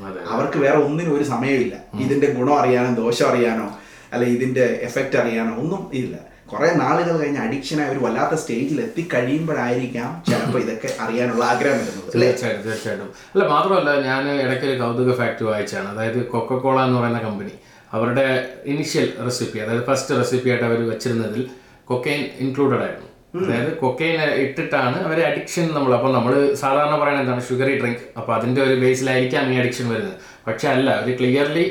അതെ 0.07 0.19
അവർക്ക് 0.33 0.57
വേറെ 0.65 0.77
ഒന്നിനും 0.88 1.13
ഒരു 1.18 1.25
സമയമില്ല. 1.33 1.75
ഇതിന്റെ 2.03 2.27
ഗുണം 2.38 2.56
അറിയാനോ 2.62 2.92
ദോഷം 3.01 3.27
അറിയാനോ 3.31 3.68
അല്ലെ 4.13 4.27
ഇതിന്റെ 4.36 4.65
എഫക്റ്റ് 4.88 5.18
അറിയാനോ 5.21 5.53
ഒന്നും 5.63 5.83
ഇല്ല. 6.01 6.15
കുറെ 6.51 6.68
നാളുകൾ 6.81 7.13
കഴിഞ്ഞ് 7.19 7.39
അഡിക്ഷനായ 7.44 7.92
ഒരു 7.94 8.01
വല്ലാത്ത 8.06 8.36
സ്റ്റേജിൽ 8.42 8.77
എത്തി 8.81 9.01
എത്തിക്കഴിയുമ്പോഴായിരിക്കാം 9.06 10.09
ചിലപ്പോൾ 10.27 10.59
ഇതൊക്കെ 10.65 10.89
അറിയാനുള്ള 11.03 11.44
ആഗ്രഹം 11.53 11.80
വരുന്നത് 11.80 12.12
തീർച്ചയായിട്ടും 12.15 12.63
തീർച്ചയായിട്ടും. 12.68 13.09
അല്ല 13.33 13.44
മാത്രമല്ല 13.53 13.89
ഞാൻ 14.09 14.24
ഇടയ്ക്കൊരു 14.44 14.75
കൗതുക 14.81 15.15
ഫാക്ട് 15.21 15.44
വായിച്ചാണ്. 15.50 15.88
അതായത് 15.94 16.19
കൊക്കക്കോള 16.33 16.77
എന്ന് 16.88 16.98
പറയുന്ന 17.00 17.21
കമ്പനി 17.27 17.56
അവരുടെ 17.95 18.27
ഇനിഷ്യൽ 18.74 19.07
റെസിപ്പി 19.25 19.57
അതായത് 19.63 19.83
ഫസ്റ്റ് 19.89 20.18
റെസിപ്പി 20.21 20.50
ആയിട്ട് 20.50 20.65
അവർ 20.69 20.80
വെച്ചിരുന്നതിൽ 20.91 21.44
കൊക്കൈൻ 21.89 22.21
ഇൻക്ലൂഡഡ് 22.45 22.83
ആയിരുന്നു. 22.86 23.09
അതായത് 23.42 23.72
കൊക്കൈൻ 23.84 24.20
ഇട്ടിട്ടാണ് 24.44 24.98
അവർ 25.08 25.20
അഡിക്ഷൻ 25.30 25.66
നമ്മൾ 25.78 25.92
അപ്പോൾ 25.98 26.12
നമ്മൾ 26.18 26.34
സാധാരണ 26.64 26.96
പറയുന്നത് 27.02 27.24
എന്താണ്? 27.26 27.44
ഷുഗറി 27.50 27.74
ഡ്രിങ്ക് 27.82 28.04
അപ്പോൾ 28.20 28.34
അതിന്റെ 28.38 28.62
ഒരു 28.66 28.76
ബേസിലായിരിക്കാം 28.84 29.54
ഈ 29.54 29.56
അഡിക്ഷൻ 29.62 29.86
വരുന്നത്. 29.94 30.18
പക്ഷെ 30.48 30.68
അല്ല 30.76 30.90
ഒരു 31.04 31.14
ക്ലിയർലി 31.20 31.66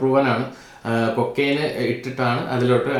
പ്രൂവൻ 0.00 0.26
ആണ്. 0.34 0.44
കൊക്കൈന് 1.16 1.66
ഇട്ടിട്ടാണ് 1.90 2.40
അതിലോട്ട് 2.54 2.90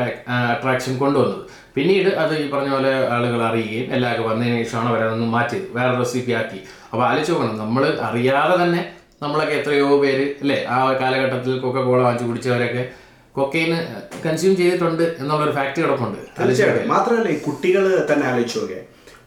അട്രാക്ഷൻ 0.53 0.93
കൊണ്ടുവന്നത്. 1.01 1.41
പിന്നീട് 1.75 2.09
അത് 2.23 2.33
ഈ 2.43 2.45
പറഞ്ഞ 2.53 2.69
പോലെ 2.75 2.91
ആളുകൾ 3.15 3.39
അറിയുകയും 3.47 3.87
എല്ലാവർക്കും 3.95 4.27
വന്നതിന് 4.29 4.57
ശേഷമാണ് 4.61 4.89
അവരതൊന്ന് 4.91 5.27
മാറ്റിയത്. 5.35 5.67
വേറെ 5.77 5.91
റെസിപ്പി 6.01 6.33
ആക്കി. 6.39 6.59
അപ്പോൾ 6.91 7.03
ആലോചിച്ച് 7.07 7.33
നോക്കണം. 7.33 7.57
നമ്മൾ 7.63 7.83
അറിയാതെ 8.09 8.55
തന്നെ 8.63 8.81
നമ്മളൊക്കെ 9.23 9.55
എത്രയോ 9.59 9.89
പേര് 10.03 10.25
അല്ലേ? 10.43 10.57
ആ 10.75 10.77
കാലഘട്ടത്തിൽ 11.01 11.53
കൊക്കെ 11.65 11.81
കോള 11.87 11.99
വാങ്ങിച്ച് 12.05 12.27
കുടിച്ചവരൊക്കെ 12.29 12.83
കൊക്കൈന് 13.37 13.77
കൺസ്യൂം 14.25 14.53
ചെയ്തിട്ടുണ്ട് 14.59 15.03
എന്നുള്ളൊരു 15.21 15.53
ഫാക്ട് 15.57 15.79
കിടപ്പുണ്ട്. 15.83 16.19
തീർച്ചയായിട്ടും. 16.37 16.89
മാത്രമല്ല 16.93 17.29
ഈ 17.35 17.37
കുട്ടികൾ 17.47 17.83
തന്നെ 18.11 18.25
ആലോചിച്ചു 18.29 18.59
നോക്കേ 18.59 18.79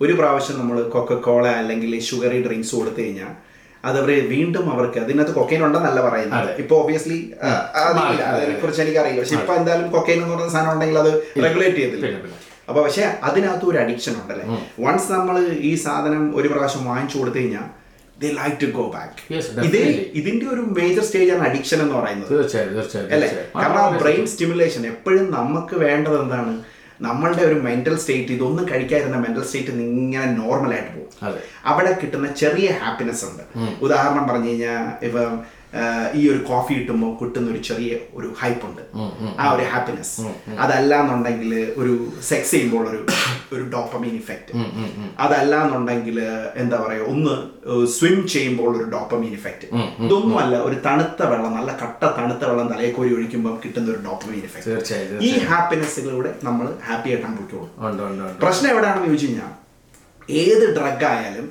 ഒരു 0.05 0.13
പ്രാവശ്യം 0.19 0.57
നമ്മൾ 0.61 0.77
കൊക്ക 0.95 1.21
കോള 1.27 1.45
അല്ലെങ്കിൽ 1.61 1.93
ഷുഗറി 2.09 2.39
ഡ്രിങ്ക്സ് 2.47 2.75
കൊടുത്തു 2.79 3.01
കഴിഞ്ഞാൽ 3.05 3.33
അത് 3.85 3.97
അവർ 4.01 4.11
വീണ്ടും 4.33 4.65
അവർക്ക് 4.75 4.99
അതിനകത്ത് 5.05 5.33
കൊക്കൈൻ 5.39 5.61
ഉണ്ടെന്നല്ല 5.67 6.01
പറയുന്നത്. 6.07 6.49
ഇപ്പൊ 6.63 6.75
ഒബിയസ്ലി 6.83 7.19
അതില്ല. 7.81 8.23
അതിനെ 8.33 8.55
കുറിച്ച് 8.63 8.81
എനിക്കറിയില്ല. 8.85 9.21
പക്ഷെ 9.23 9.37
ഇപ്പൊ 9.41 9.53
എന്തായാലും 9.61 9.89
കൊക്കൈൻ 9.97 10.19
എന്ന് 10.23 10.35
പറയുന്ന 10.35 10.55
സാധനം 10.57 10.73
ഉണ്ടെങ്കിൽ 10.75 10.99
അത് 11.03 11.11
റെഗുലേറ്റ് 11.47 11.79
ചെയ്തില്ല 11.83 12.17
അപ്പൊ 12.71 12.81
പക്ഷെ 12.87 13.05
അതിനകത്ത് 13.29 13.67
ഒരു 13.71 13.79
അഡിക്ഷൻ 13.83 14.15
ഉണ്ടല്ലേ? 14.23 14.47
വൺസ് 14.85 15.09
നമ്മൾ 15.17 15.37
ഈ 15.69 15.71
സാധനം 15.85 16.25
ഒരു 16.39 16.49
പ്രാവശ്യം 16.53 16.83
വാങ്ങിച്ചു 16.91 17.17
കൊടുത്തു 17.21 17.39
കഴിഞ്ഞാൽ 17.39 17.69
ദേ 18.23 18.29
ലൈക്ക് 18.29 18.57
ടു 18.63 18.67
ഗോ 18.67 18.85
ബാക്ക് 18.95 19.35
ഇതേ. 19.67 19.83
ഇതിന്റെ 20.15 20.47
ഒരു 20.47 20.61
മേജർ 20.61 21.03
സ്റ്റേജ് 21.03 21.33
ആണ് 21.33 21.43
അഡിക്ഷൻ 21.49 21.83
എന്ന് 21.83 21.95
പറയുന്നത്. 21.95 22.33
അല്ലേ. 23.15 23.29
കാരണം 23.57 23.79
ആ 23.79 23.89
ബ്രെയിൻ 24.03 24.27
സ്റ്റിമുലേഷൻ 24.27 24.87
എപ്പോഴും 24.87 25.31
നമുക്ക് 25.31 25.77
വേണ്ടത് 25.77 26.23
എന്താണ്? 26.23 26.55
നമ്മളുടെ 27.01 27.43
ഒരു 27.43 27.55
മെന്റൽ 27.55 27.97
സ്റ്റേറ്റ് 27.99 28.33
ഇതൊന്നും 28.33 28.65
കഴിക്കാതിരുന്ന 28.71 29.17
മെന്റൽ 29.17 29.45
സ്റ്റേറ്റ് 29.45 29.71
ഇങ്ങനെ 29.71 30.27
നോർമൽ 30.27 30.73
ആയിട്ട് 30.73 30.91
പോകും. 30.95 31.13
അവിടെ 31.65 31.93
കിട്ടുന്ന 32.03 32.33
ചെറിയ 32.33 32.71
ഹാപ്പിനെസ് 32.71 33.25
ഉണ്ട്. 33.25 33.45
ഉദാഹരണം 33.85 34.29
പറഞ്ഞു 34.29 34.49
കഴിഞ്ഞാൽ 34.49 35.05
ഇപ്പം 35.07 35.58
ഈ 36.15 36.23
ഒരു 36.29 36.41
കോഫി 36.47 36.73
കിട്ടുമ്പോൾ 36.75 37.11
കിട്ടുന്ന 37.19 37.49
ഒരു 37.51 37.61
ചെറിയ 37.67 37.89
ഒരു 38.15 38.29
ഹൈപ്പ് 38.39 38.65
ഉണ്ട്. 38.69 38.83
ആ 39.39 39.47
ഒരു 39.51 39.65
ഹാപ്പിനെസ് 39.71 40.15
അതല്ല 40.59 40.93
എന്നുണ്ടെങ്കിൽ 41.03 41.51
ഒരു 41.77 41.93
സെക്സ് 42.29 42.53
ചെയ്യുമ്പോൾ 42.53 42.85
ഒരു 42.91 43.01
ഒരു 43.53 43.65
ഡോപ്പമീൻ 43.75 44.15
ഇഫക്റ്റ് 44.21 44.53
അതല്ല 45.25 45.53
എന്നുണ്ടെങ്കിൽ 45.65 46.17
എന്താ 46.57 46.79
പറയുക 46.79 47.11
ഒന്ന് 47.13 47.35
സ്വിം 47.95 48.19
ചെയ്യുമ്പോൾ 48.29 48.71
ഒരു 48.73 48.87
ഡോപ്പമീൻ 48.95 49.33
ഇഫക്റ്റ് 49.35 49.69
ഇതൊന്നുമല്ല 50.07 50.57
ഒരു 50.65 50.79
തണുത്ത 50.85 51.23
വെള്ളം 51.31 51.55
നല്ല 51.59 51.71
കട്ട 51.83 52.03
തണുത്ത 52.19 52.43
വെള്ളം 52.51 52.69
തലയെക്കോരി 52.73 53.13
ഒഴിക്കുമ്പോൾ 53.17 53.57
കിട്ടുന്ന 53.63 53.89
ഒരു 53.91 54.03
ഡോപ്പമീൻ 54.05 54.43
ഇഫക്റ്റ് 54.43 54.69
ഈ 55.29 55.33
ഹാപ്പിനെസ്സിലൂടെ 55.49 56.33
നമ്മൾ 56.43 56.69
ഹാപ്പി 56.89 57.11
ആയിട്ടാണ് 57.11 57.37
പോയിക്കോളും 57.39 57.71
പ്രശ്നം 58.43 58.71
എവിടെയാണെന്ന് 58.73 59.09
ചോദിച്ചു 59.09 59.29
കഴിഞ്ഞാൽ 59.29 59.53
ഏത് 60.41 60.65
ഡ്രഗ് 60.77 61.05
ആയാലും 61.11 61.47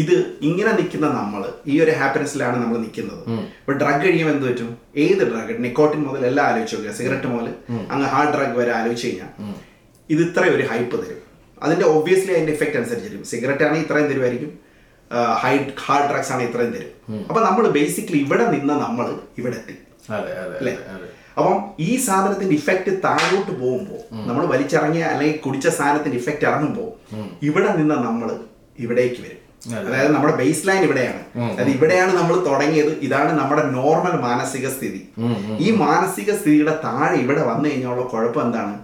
ഇത് 0.00 0.14
ഇങ്ങനെ 0.48 0.72
നിൽക്കുന്ന 0.78 1.06
നമ്മൾ 1.18 1.42
ഈ 1.72 1.74
ഒരു 1.84 1.92
ഹാപ്പിനെസ്സിലാണ് 2.00 2.56
നമ്മൾ 2.62 2.76
നിൽക്കുന്നത്. 2.84 3.22
ഇപ്പൊ 3.60 3.72
ഡ്രഗ് 3.82 4.02
കഴിയുമ്പോൾ 4.04 4.34
എന്ത് 4.34 4.46
പറ്റും? 4.48 4.70
ഏത് 5.04 5.22
ഡ്രഗ് 5.30 5.56
നിക്കോട്ടിൻ 5.64 6.02
മുതൽ 6.08 6.22
എല്ലാം 6.30 6.44
ആലോചിച്ച് 6.50 6.76
നോക്കുക. 6.76 6.92
സിഗരറ്റ് 6.98 7.30
മുതൽ 7.34 7.48
അങ്ങ് 7.92 8.08
ഹാർഡ് 8.14 8.32
ഡ്രഗ് 8.36 8.56
വരെ 8.60 8.72
ആലോചിച്ച് 8.80 9.08
കഴിഞ്ഞാൽ 9.08 9.30
ഇത് 10.14 10.22
ഇത്രയും 10.28 10.54
ഒരു 10.58 10.66
ഹൈപ്പ് 10.72 10.96
തരും. 11.02 11.20
അതിന്റെ 11.64 11.86
ഒബ്വിയസ്ലി 11.94 12.32
അതിന്റെ 12.36 12.54
ഇഫക്റ്റ് 12.56 12.78
അനുസരിച്ചിരിക്കും. 12.80 13.26
സിഗരറ്റ് 13.32 13.64
ആണെങ്കിൽ 13.66 13.86
ഇത്രയും 13.86 14.08
തരുമായിരിക്കും. 14.12 14.52
ഹൈ 15.42 15.52
ഹാർഡ് 15.86 16.08
ഡ്രഗ്സ് 16.12 16.32
ആണെങ്കിൽ 16.34 16.50
ഇത്രയും 16.52 16.72
തരും. 16.76 16.92
അപ്പൊ 17.28 17.40
നമ്മൾ 17.48 17.64
ബേസിക്കലി 17.76 18.20
ഇവിടെ 18.26 18.46
നിന്ന് 18.54 18.74
നമ്മൾ 18.84 19.06
ഇവിടെ 19.40 19.56
എത്തി. 19.60 19.76
അപ്പം 21.38 21.56
ഈ 21.88 21.90
സാധനത്തിന്റെ 22.06 22.54
ഇഫക്റ്റ് 22.60 22.92
താഴോട്ട് 23.06 23.52
പോകുമ്പോൾ 23.60 24.02
നമ്മൾ 24.28 24.44
വലിച്ചിറങ്ങിയ 24.52 25.04
അല്ലെങ്കിൽ 25.12 25.40
കുടിച്ച 25.46 25.66
സാധനത്തിന്റെ 25.78 26.18
ഇഫക്റ്റ് 26.22 26.46
ഇറങ്ങുമ്പോൾ 26.50 26.90
ഇവിടെ 27.48 27.70
നിന്ന് 27.78 27.96
നമ്മൾ 28.08 28.28
ഇവിടേക്ക് 28.84 29.20
വരും. 29.24 29.40
അതായത് 29.88 30.10
നമ്മുടെ 30.14 30.34
ബേസ് 30.40 30.64
ലൈൻ 30.68 30.82
ഇവിടെയാണ് 30.86 31.20
അതായത് 31.50 31.70
ഇവിടെയാണ് 31.76 32.12
നമ്മൾ 32.18 32.34
തുടങ്ങിയത്. 32.48 32.90
ഇതാണ് 33.06 33.32
നമ്മുടെ 33.40 33.62
നോർമൽ 33.76 34.14
മാനസിക 34.24 34.66
സ്ഥിതി. 34.76 35.02
ഈ 35.64 35.68
മാനസിക 35.84 36.30
സ്ഥിതിയുടെ 36.40 36.74
താഴെ 36.86 37.16
ഇവിടെ 37.24 37.44
വന്നു 37.50 37.66
കഴിഞ്ഞുള്ള 37.70 38.04
കുഴപ്പം 38.12 38.42
എന്താണ്? 38.46 38.74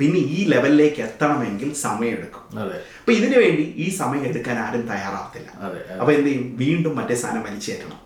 പിന്നെ 0.00 0.20
ഈ 0.36 0.40
ലെവലിലേക്ക് 0.52 1.00
എത്തണമെങ്കിൽ 1.06 1.68
സമയമെടുക്കും 1.84 2.42
എടുക്കും. 2.62 2.74
അപ്പൊ 3.00 3.12
ഇതിനു 3.18 3.36
വേണ്ടി 3.44 3.64
ഈ 3.84 3.86
സമയം 4.00 4.24
എടുക്കാൻ 4.30 4.58
ആരും 4.64 4.84
തയ്യാറാകത്തില്ല 4.90 5.50
അപ്പൊ 6.00 6.10
എന്ത് 6.18 6.28
ചെയ്യും? 6.28 6.44
വീണ്ടും 6.62 6.92
മറ്റേ 6.98 7.16
സാധനം 7.22 7.42
വലിച്ചേറ്റണം. 7.48 7.98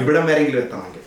ഇവിടം 0.00 0.26
വരെങ്കിലും 0.26 0.58
എത്തണമെങ്കിൽ. 0.58 1.02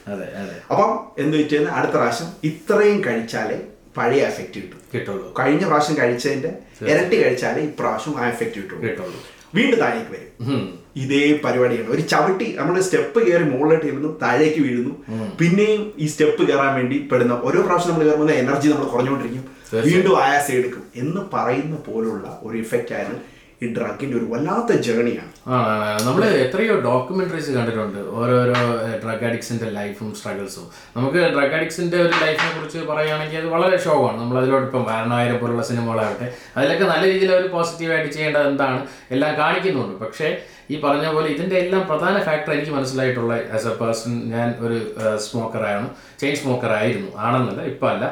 അപ്പം 0.72 1.00
എന്ത് 1.18 1.38
പറ്റിയെന്ന് 1.38 1.72
അടുത്ത 1.72 1.92
പ്രാവശ്യം 1.92 2.28
ഇത്രയും 2.44 3.06
കഴിച്ചാലേ 3.06 3.60
പഴയ 3.98 4.22
എഫക്റ്റ് 4.22 4.56
കിട്ടും. 4.56 4.80
കിട്ടുള്ളൂ. 4.94 5.34
കഴിഞ്ഞ 5.40 5.68
പ്രാവശ്യം 5.68 5.98
കഴിച്ചതിന്റെ 5.98 6.52
ഇരട്ടി 6.88 7.24
കഴിച്ചാലേ 7.24 7.62
ഇപ്രാവശ്യം 7.64 8.20
ആ 8.20 8.28
എഫക്റ്റ് 8.28 8.56
കിട്ടുള്ളൂ. 8.56 8.84
കിട്ടുള്ളൂ. 8.84 9.16
വീണ്ടും 9.56 9.80
താഴേക്ക് 9.80 10.12
വരും. 10.12 10.80
ഇതേ 10.96 11.40
പരിപാടിയാണ്. 11.46 11.90
ഒരു 11.90 12.02
ചവിട്ടി 12.02 12.56
നമ്മൾ 12.60 12.82
സ്റ്റെപ്പ് 12.82 13.28
കയറി 13.28 13.44
മുകളിലോട്ട് 13.44 13.86
ഇരുന്നു 13.86 14.20
താഴേക്ക് 14.22 14.62
വീഴുന്നു. 14.62 14.94
പിന്നെയും 15.40 15.94
ഈ 15.98 16.08
സ്റ്റെപ്പ് 16.08 16.48
കയറാൻ 16.48 16.76
വേണ്ടി 16.76 17.10
പെടുന്ന 17.12 17.40
ഓരോ 17.44 17.62
പ്രാവശ്യം 17.62 17.92
നമ്മൾ 17.92 18.06
കയറുമ്പോൾ 18.06 18.34
എനർജി 18.34 18.70
നമ്മൾ 18.70 18.86
കുറഞ്ഞുകൊണ്ടിരിക്കും. 18.86 19.46
വീണ്ടും 19.86 20.24
ആയാസം 20.24 20.54
എടുക്കും 20.54 20.84
എന്ന് 20.96 21.22
പറയുന്ന 21.34 21.76
പോലുള്ള 21.76 22.40
ഒരു 22.44 22.58
ഇഫക്റ്റ് 22.58 22.94
ആയിരുന്നു 22.96 23.20
ഈ 23.64 23.68
ഡ്രഗിന്റെ 23.78 24.16
ഒരു 24.20 24.28
വല്ലാത്ത 24.34 24.78
ജേണിയാണ്. 24.88 25.32
നമ്മൾ 26.08 26.24
എത്രയോ 26.44 26.76
ഡോക്യുമെന്ററീസ് 26.88 27.52
കണ്ടിട്ടുണ്ട്. 27.58 28.00
ഓരോരോ 28.20 28.60
ഡ്രഗ് 29.04 29.26
അഡിക്സിന്റെ 29.30 29.68
ലൈഫും 29.78 30.10
സ്ട്രഗിൾസും 30.20 30.66
നമുക്ക് 30.98 31.20
ഡ്രഗ് 31.36 31.56
അഡിക്സിന്റെ 31.58 31.98
ഒരു 32.06 32.14
ലൈഫിനെ 32.24 32.52
കുറിച്ച് 32.58 32.80
പറയുകയാണെങ്കിൽ 32.92 33.40
അത് 33.42 33.50
വളരെ 33.56 33.78
ഷോവാണ് 33.86 34.18
നമ്മൾ 34.22 34.38
അതിലോട്ട് 34.42 34.68
ഇപ്പം 34.70 34.86
വാരണായിരം 34.92 35.38
പോലുള്ള 35.44 35.66
സിനിമകളാകട്ടെ 35.72 36.28
അതിലൊക്കെ 36.58 36.88
നല്ല 36.94 37.04
രീതിയിൽ 37.12 37.34
അവർ 37.36 37.46
പോസിറ്റീവായിട്ട് 37.58 38.10
ചെയ്യേണ്ടത് 38.16 38.48
എന്താണ്? 38.54 38.80
എല്ലാം 39.16 39.34
കാണിക്കുന്നുണ്ട്. 39.42 39.96
പക്ഷേ 40.06 40.30
ഈ 40.72 40.76
പറഞ്ഞ 40.86 41.06
പോലെ 41.16 41.28
ഇതിന്റെ 41.34 41.56
എല്ലാം 41.64 41.82
പ്രധാന 41.92 42.16
ഫാക്ടർ 42.28 42.52
എനിക്ക് 42.56 42.74
മനസ്സിലായിട്ടുള്ള 42.78 43.34
ആസ് 43.56 43.68
എ 43.72 43.74
പേഴ്സൺ 43.80 44.14
ഞാൻ 44.34 44.50
ഒരു 44.66 44.78
സ്മോക്കറാണ് 45.26 45.88
ചെയിൻ 46.22 46.36
സ്മോക്കർ 46.42 46.72
ആയിരുന്നു 46.80 47.10
ആണെന്നല്ല 47.26 47.64
ഇപ്പം 47.72 47.90
അല്ല 47.94 48.06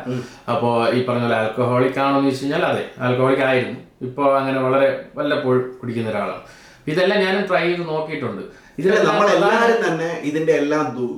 അപ്പോൾ 0.54 0.74
ഈ 0.98 1.02
പറഞ്ഞ 1.10 1.24
പോലെ 1.28 1.38
ആൽക്കഹോളിക് 1.42 2.00
ആണോ 2.06 2.18
എന്ന് 2.18 2.30
ചോദിച്ചു 2.30 2.46
കഴിഞ്ഞാൽ 2.46 2.66
അതെ 2.72 2.84
ആൽക്കഹോളിക് 3.06 3.46
ആയിരുന്നു. 3.50 3.80
ഇപ്പോൾ 4.08 4.28
അങ്ങനെ 4.40 4.60
വളരെ 4.66 4.88
വല്ലപ്പോഴും 5.18 5.64
കുടിക്കുന്ന 5.80 6.12
ഒരാളാണ്. 6.14 6.44
ഇതെല്ലാം 6.92 7.20
ഞാനും 7.26 7.44
ട്രൈ 7.50 7.64
ചെയ്ത് 7.68 7.84
നോക്കിയിട്ടുണ്ട്. 7.90 8.44
ഇതിലെല്ലാം 8.80 9.08
നമ്മളെല്ലാരും 9.10 9.80
തന്നെ 9.86 10.10
ഇതിന്റെ 10.30 10.54
എല്ലാ 10.62 10.78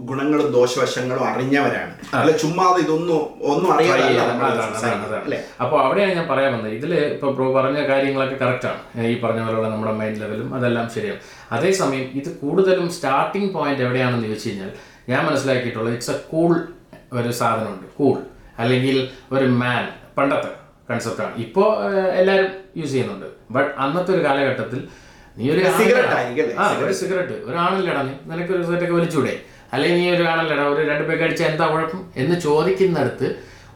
ഗുണങ്ങളും 0.10 0.48
ദോഷവശങ്ങളും 0.56 1.24
അറിഞ്ഞവരാണ്. 1.32 1.94
അല്ല 2.20 2.32
ചുമ്മാ 2.42 2.66
ഇതൊന്നും 2.84 3.22
ഒന്നും 3.52 3.68
അറിയാതെ 3.74 4.08
അപ്പോൾ 5.64 5.78
അവിടെയാണ് 5.84 6.14
ഞാൻ 6.20 6.28
പറയാൻ 6.32 6.52
വന്നത്. 6.56 6.74
ഇതിൽ 6.80 6.94
ഇപ്പോൾ 7.16 7.32
പ്രോ 7.38 7.48
പറഞ്ഞ 7.58 7.82
കാര്യങ്ങളൊക്കെ 7.92 8.38
കറക്റ്റാണ് 8.44 8.82
ഈ 9.12 9.14
പറഞ്ഞ 9.26 9.42
പോലെയുള്ള 9.46 9.70
നമ്മുടെ 9.74 9.94
മൈൻഡ് 10.00 10.22
ലെവലും 10.24 10.50
അതെല്ലാം 10.58 10.88
ശരിയാണ്. 10.96 11.22
അതേസമയം 11.58 12.08
ഇത് 12.22 12.30
കൂടുതലും 12.42 12.90
സ്റ്റാർട്ടിംഗ് 12.98 13.52
പോയിന്റ് 13.56 13.84
എവിടെയാണെന്ന് 13.88 14.28
ചോദിച്ചു 14.30 14.50
കഴിഞ്ഞാൽ 14.50 14.74
ഞാൻ 15.12 15.22
മനസ്സിലാക്കിയിട്ടുള്ളത് 15.30 15.96
ഇറ്റ്സ് 15.98 16.14
എ 16.16 16.20
കൂൾ 16.34 16.54
ഒരു 17.20 17.32
സാധനമുണ്ട്. 17.42 17.88
കൂൾ 18.02 18.18
അല്ലെങ്കിൽ 18.64 18.98
ഒരു 19.36 19.46
മാൻ 19.62 19.86
പണ്ടത്തെ 20.18 20.52
കൺസെപ്റ്റാണ് 20.90 21.34
ഇപ്പോൾ 21.46 21.70
എല്ലാവരും 22.20 22.52
യൂസ് 22.80 22.92
ചെയ്യുന്നുണ്ട്. 22.92 23.28
ബട്ട് 23.56 23.72
അന്നത്തെ 23.84 24.12
ഒരു 24.16 24.22
കാലഘട്ടത്തിൽ 24.26 24.80
നീ 25.38 25.46
ഒരു 25.54 25.62
ആ 25.66 26.66
ഒരു 26.84 26.94
സിഗരറ്റ്. 27.00 27.36
ഒരാണല്ലേടാ 27.50 28.02
നീ 28.08 28.14
നിനക്ക് 28.32 28.52
ഒരു 28.56 28.64
സിഗരറ്റ് 28.66 28.86
ഒക്കെ 28.88 28.96
വലിച്ചൂടെ. 29.00 29.34
അല്ലെങ്കിൽ 29.74 29.98
നീ 30.02 30.08
ഒരു 30.16 30.24
ആണല്ലടാ? 30.32 30.64
ഒരു 30.74 30.82
രണ്ട് 30.90 31.04
പേക്ക് 31.10 31.24
അടിച്ചാൽ 31.28 31.48
എന്താ 31.52 31.66
കുഴപ്പം? 31.74 32.02
എന്ന് 32.22 32.36
ചോദിക്കുന്നിടത്ത് 32.48 33.28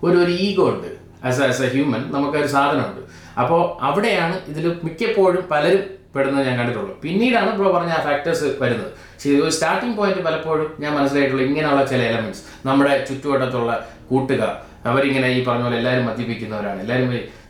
ഒരു 0.06 0.18
ഒരു 0.24 0.34
ഈഗോ 0.48 0.66
ഉണ്ട്. 0.74 0.90
ആസ് 1.28 1.42
ആസ് 1.46 1.62
എ 1.68 1.70
ഹ്യൂമൻ 1.76 2.02
നമുക്കൊരു 2.16 2.50
സാധനമുണ്ട്. 2.56 3.02
അപ്പോൾ 3.42 3.62
അവിടെയാണ് 3.88 4.36
ഇതിൽ 4.52 4.66
മിക്കപ്പോഴും 4.88 5.44
പലരും 5.54 5.84
പെടുന്നത് 6.16 6.46
ഞാൻ 6.48 6.56
കണ്ടിട്ടുള്ളൂ. 6.60 6.94
പിന്നീടാണ് 7.04 7.50
ബ്രോ 7.58 7.72
പറഞ്ഞ 7.74 7.92
ആ 7.98 8.02
ഫാക്ടേഴ്സ് 8.08 8.48
വരുന്നത്. 8.62 8.92
പക്ഷേ 9.14 9.34
ഒരു 9.46 9.52
സ്റ്റാർട്ടിംഗ് 9.56 9.96
പോയിന്റ് 9.98 10.22
പലപ്പോഴും 10.28 10.70
ഞാൻ 10.84 10.92
മനസ്സിലായിട്ടുള്ള 10.98 11.44
ഇങ്ങനെയുള്ള 11.50 11.82
ചില 11.92 12.02
എലമെന്റ്സ് 12.12 12.44
നമ്മുടെ 12.68 12.94
ചുറ്റുവട്ടത്തുള്ള 13.10 13.72
കൂട്ടുകാർ. 14.10 14.54
അവരിങ്ങനെ 14.90 15.28
ഈ 15.38 15.40
പറഞ്ഞ 15.48 15.64
പോലെ 15.68 15.78
എല്ലാവരും 15.82 16.06
മദ്യപിക്കുന്നവരാണ്. 16.10 16.80
എല്ലാവരും 16.86 17.10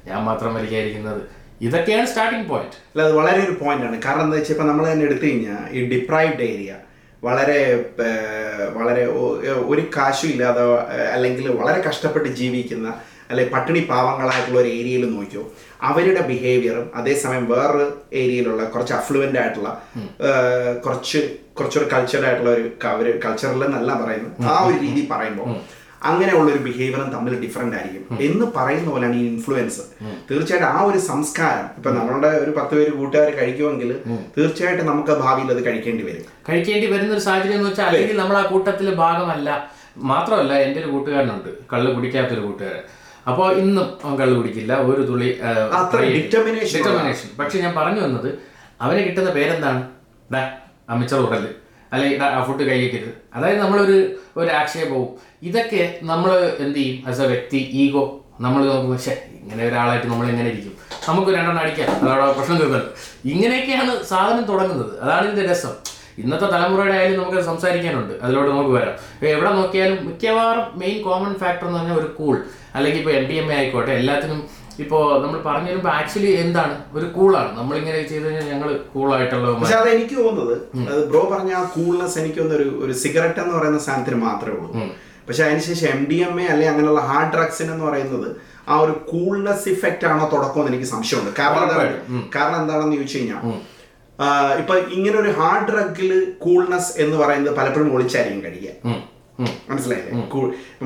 ഞാൻ 0.10 0.22
മാത്രം 0.30 0.52
വലിക്കാതിരിക്കുന്നത്. 0.58 1.22
ഇതൊക്കെയാണ് 1.62 2.08
സ്റ്റാർട്ടിംഗ് 2.08 2.48
പോയിന്റ് 2.50 2.78
അല്ല 2.90 3.02
അത് 3.02 3.14
വളരെ 3.14 3.40
ഒരു 3.44 3.54
പോയിന്റ് 3.62 3.86
ആണ്. 3.86 3.98
കാരണം 4.02 4.24
എന്താ 4.24 4.38
വെച്ചാൽ 4.38 4.54
ഇപ്പം 4.54 4.68
നമ്മൾ 4.68 4.86
തന്നെ 4.86 5.06
എടുത്തു 5.06 5.26
കഴിഞ്ഞാൽ 5.26 5.62
ഈ 5.72 5.82
ഡിപ്രൈവ്ഡ് 5.88 6.44
ഏരിയ 6.44 6.74
വളരെ 7.24 7.60
വളരെ 8.74 9.04
ഒരു 9.66 9.84
കാശും 9.96 10.30
ഇല്ലാതെ 10.30 10.64
അല്ലെങ്കിൽ 11.14 11.48
വളരെ 11.62 11.80
കഷ്ടപ്പെട്ട് 11.88 12.30
ജീവിക്കുന്ന 12.42 12.90
അല്ലെങ്കിൽ 13.30 13.54
പട്ടിണി 13.54 13.80
പാവങ്ങളായിട്ടുള്ള 13.90 14.60
ഒരു 14.60 14.70
ഏരിയയിൽ 14.70 15.04
നോക്കിയോ 15.10 15.42
അവരുടെ 15.82 16.22
ബിഹേവിയറും 16.22 16.86
അതേസമയം 16.96 17.46
വേറൊരു 17.50 17.88
ഏരിയയിലുള്ള 18.14 18.64
കുറച്ച് 18.66 18.94
അഫ്ലുവന്റ് 18.94 19.40
ആയിട്ടുള്ള 19.40 19.72
കുറച്ച് 20.84 21.20
കുറച്ചൊരു 21.54 21.88
കൾച്ചർഡ് 21.94 22.28
ആയിട്ടുള്ള 22.28 22.52
ഒരു 23.02 23.12
കൾച്ചറിൽ 23.26 23.64
എന്നല്ല 23.64 23.92
പറയുന്നത് 24.04 24.48
ആ 24.50 24.56
ഒരു 24.68 24.78
രീതി 24.78 25.04
പറയുമ്പോൾ 25.08 25.50
അങ്ങനെയുള്ള 26.04 26.50
ഒരു 26.52 26.62
ബിഹേവിയറും 26.66 27.10
തമ്മിൽ 27.14 27.34
ഡിഫറെന്റ് 27.44 27.76
ആയിരിക്കും. 27.76 28.18
എന്ന് 28.28 28.46
പറയുന്ന 28.56 28.90
പോലെയാണ് 28.90 29.16
ഈ 29.22 29.24
ഇൻഫ്ലുവൻസ് 29.28 29.84
തീർച്ചയായിട്ടും 30.30 30.68
ആ 30.68 30.82
ഒരു 30.90 31.00
സംസ്കാരം 31.08 31.66
ഇപ്പൊ 31.78 31.92
നമ്മളുടെ 31.92 32.28
ഒരു 32.28 32.52
പത്ത് 32.58 32.76
പേര് 32.78 32.92
കൂട്ടുകാർ 33.00 33.30
കഴിക്കുമെങ്കിൽ 33.40 33.90
തീർച്ചയായിട്ടും 34.38 34.86
നമുക്ക് 34.86 35.14
ഭാവിയിൽ 35.24 35.50
അത് 35.56 35.66
കഴിക്കേണ്ടി 35.66 36.04
വരും. 36.10 36.26
കഴിക്കേണ്ടി 36.50 36.88
വരുന്ന 36.94 37.14
ഒരു 37.14 37.24
സാഹചര്യം 37.28 37.58
എന്ന് 37.60 37.70
വെച്ചാൽ 37.70 37.88
അല്ലെങ്കിൽ 37.88 38.18
നമ്മൾ 38.22 38.38
ആ 38.38 38.44
കൂട്ടത്തിൽ 38.52 38.96
ഭാഗമല്ല. 38.96 39.50
മാത്രമല്ല 39.98 40.54
എന്റെ 40.66 40.80
ഒരു 40.80 40.90
കൂട്ടുകാരനുണ്ട്. 40.90 41.50
കള്ള് 41.74 41.96
കുടിക്കാത്തൊരു 41.96 42.42
കൂട്ടുകാരൻ. 42.48 42.84
അപ്പോൾ 43.30 43.48
ഇന്നും 43.62 43.88
അവൻ 44.04 44.16
കള്ള് 44.20 44.36
കുടിക്കില്ല. 44.38 44.74
ഒരു 44.90 45.02
തുള്ളി 45.02 45.30
ഡിറ്റർമിനേഷൻ. 46.18 47.30
പക്ഷെ 47.40 47.58
ഞാൻ 47.60 47.74
പറഞ്ഞു 47.78 48.02
വന്നത് 48.02 48.30
അവന് 48.82 49.00
കിട്ടുന്ന 49.00 49.30
പേരെന്താണ്? 49.30 49.82
ഡാ 50.34 50.42
അമിച്ചർ 50.90 51.20
ഉടൽ 51.20 51.48
ആ 51.94 52.44
ഫുഡ് 52.44 52.64
കഴിക്കരുത് 52.64 53.14
അതായത് 53.36 53.60
നമ്മളൊരു 53.60 54.12
ഒരു 54.38 54.50
ആക്ഷേപവും 54.52 55.08
ഇതൊക്കെ 55.44 56.00
നമ്മൾ 56.04 56.56
എന്ത് 56.60 56.80
ചെയ്യും? 56.80 57.10
ആസ് 57.10 57.22
എ 57.22 57.28
വ്യക്തി 57.28 57.58
ഈഗോ 57.58 58.26
നമ്മൾ 58.42 58.64
ഇങ്ങനെ 58.64 59.68
ഒരാളായിട്ട് 59.68 60.08
നമ്മൾ 60.08 60.28
എങ്ങനെ 60.28 60.50
ഇരിക്കും. 60.50 60.74
നമുക്ക് 61.10 61.32
രണ്ടെണ്ണം 61.32 61.62
അടിക്കാം. 61.62 61.92
അതവിടെ 61.92 62.32
പ്രശ്നം 62.32 62.58
തീർന്നത്. 62.58 62.84
ഇങ്ങനെയൊക്കെയാണ് 63.26 64.04
സാധനം 64.04 64.44
തുടങ്ങുന്നത്. 64.44 65.00
അതാണ് 65.00 65.32
ഇതിന്റെ 65.32 65.52
രസം. 65.52 65.70
ഇന്നത്തെ 66.18 66.46
തലമുറയുടെ 66.46 66.94
ആയാലും 66.94 67.24
നമുക്ക് 67.24 67.42
സംസാരിക്കാനുണ്ട്. 67.42 68.14
അതിലോട്ട് 68.24 68.52
നമുക്ക് 68.52 68.70
വരാം. 68.70 69.28
എവിടെ 69.28 69.50
നോക്കിയാലും 69.50 70.08
മിക്കവാറും 70.08 70.80
മെയിൻ 70.80 71.02
കോമൺ 71.02 71.36
ഫാക്ടർ 71.36 71.66
എന്ന് 71.66 71.80
പറഞ്ഞാൽ 71.80 71.98
ഒരു 71.98 72.16
കൂൾ 72.20 72.44
അല്ലെങ്കിൽ 72.76 73.00
ഇപ്പോൾ 73.00 73.12
എം 73.12 73.26
ഡി 73.26 73.34
എം 73.34 73.54
എ 73.54 73.56
ആയിക്കോട്ടെ 73.56 73.92
എല്ലാത്തിനും 73.92 74.50
ഇപ്പോൾ 74.84 75.04
നമ്മൾ 75.24 75.38
പറഞ്ഞു 75.48 75.70
വരുമ്പോ 75.72 75.90
ആക്ച്വലി 75.98 76.32
എന്താണ്? 76.42 76.76
ഒരു 76.98 77.06
കൂളാണ് 77.16 77.52
നമ്മൾ 77.60 77.76
ഇങ്ങനെ 77.82 78.00
ചെയ്ത് 78.12 78.26
കഴിഞ്ഞാൽ 78.26 78.48
ഞങ്ങൾ 78.54 78.70
കൂളായിട്ടുള്ള 78.94 79.54
പക്ഷെ 79.62 79.78
അത് 79.82 79.88
എനിക്ക് 79.96 80.16
തോന്നുന്നത് 80.22 80.56
അത് 80.92 81.00
ബ്രോ 81.12 81.22
പറഞ്ഞ 81.34 81.52
ആ 81.60 81.64
കൂൾനെസ് 81.76 82.18
എനിക്ക് 82.24 82.42
ഒരു 82.58 82.68
ഒരു 82.84 82.94
സിഗരറ്റ് 83.04 83.42
എന്ന് 83.44 83.56
പറയുന്ന 83.58 83.80
സാധനത്തിന് 83.88 84.20
മാത്രമേ 84.28 84.56
ഉള്ളൂ. 84.58 84.70
പക്ഷെ 85.28 85.42
അതിനുശേഷം 85.48 85.88
എം 85.94 86.02
ഡി 86.12 86.18
എം 86.28 86.36
എ 86.44 86.46
അല്ലെ 86.54 86.68
അങ്ങനെയുള്ള 86.74 87.02
ഹാർഡ് 87.10 87.34
ഡ്രഗ്സിന് 87.36 87.72
എന്ന് 87.76 87.86
പറയുന്നത് 87.88 88.28
ആ 88.68 88.76
ഒരു 88.84 88.94
കൂൾനെസ് 89.10 89.68
ഇഫക്റ്റ് 89.74 90.08
ആണോ 90.12 90.26
തുടക്കം 90.36 90.60
എന്ന് 90.62 90.72
എനിക്ക് 90.74 90.90
സംശയമുണ്ട്. 90.94 91.32
കാരണം 91.42 91.68
കാരണം 92.36 92.58
എന്താണെന്ന് 92.62 92.96
ചോദിച്ചു 93.00 93.18
കഴിഞ്ഞാൽ 93.18 93.42
ഇപ്പൊ 94.62 94.74
ഇങ്ങനെ 94.96 95.18
ഒരു 95.24 95.32
ഹാർഡ് 95.40 95.68
ഡ്രഗിൽ 95.72 96.12
കൂൾനെസ് 96.46 96.94
എന്ന് 97.04 97.18
പറയുന്നത് 97.24 97.54
പലപ്പോഴും 97.60 97.90
ഒളിച്ചായിരിക്കും 97.96 98.42
കഴിക്കുക 98.46 98.96
മനസ്സിലായില്ലേ? 99.70 100.12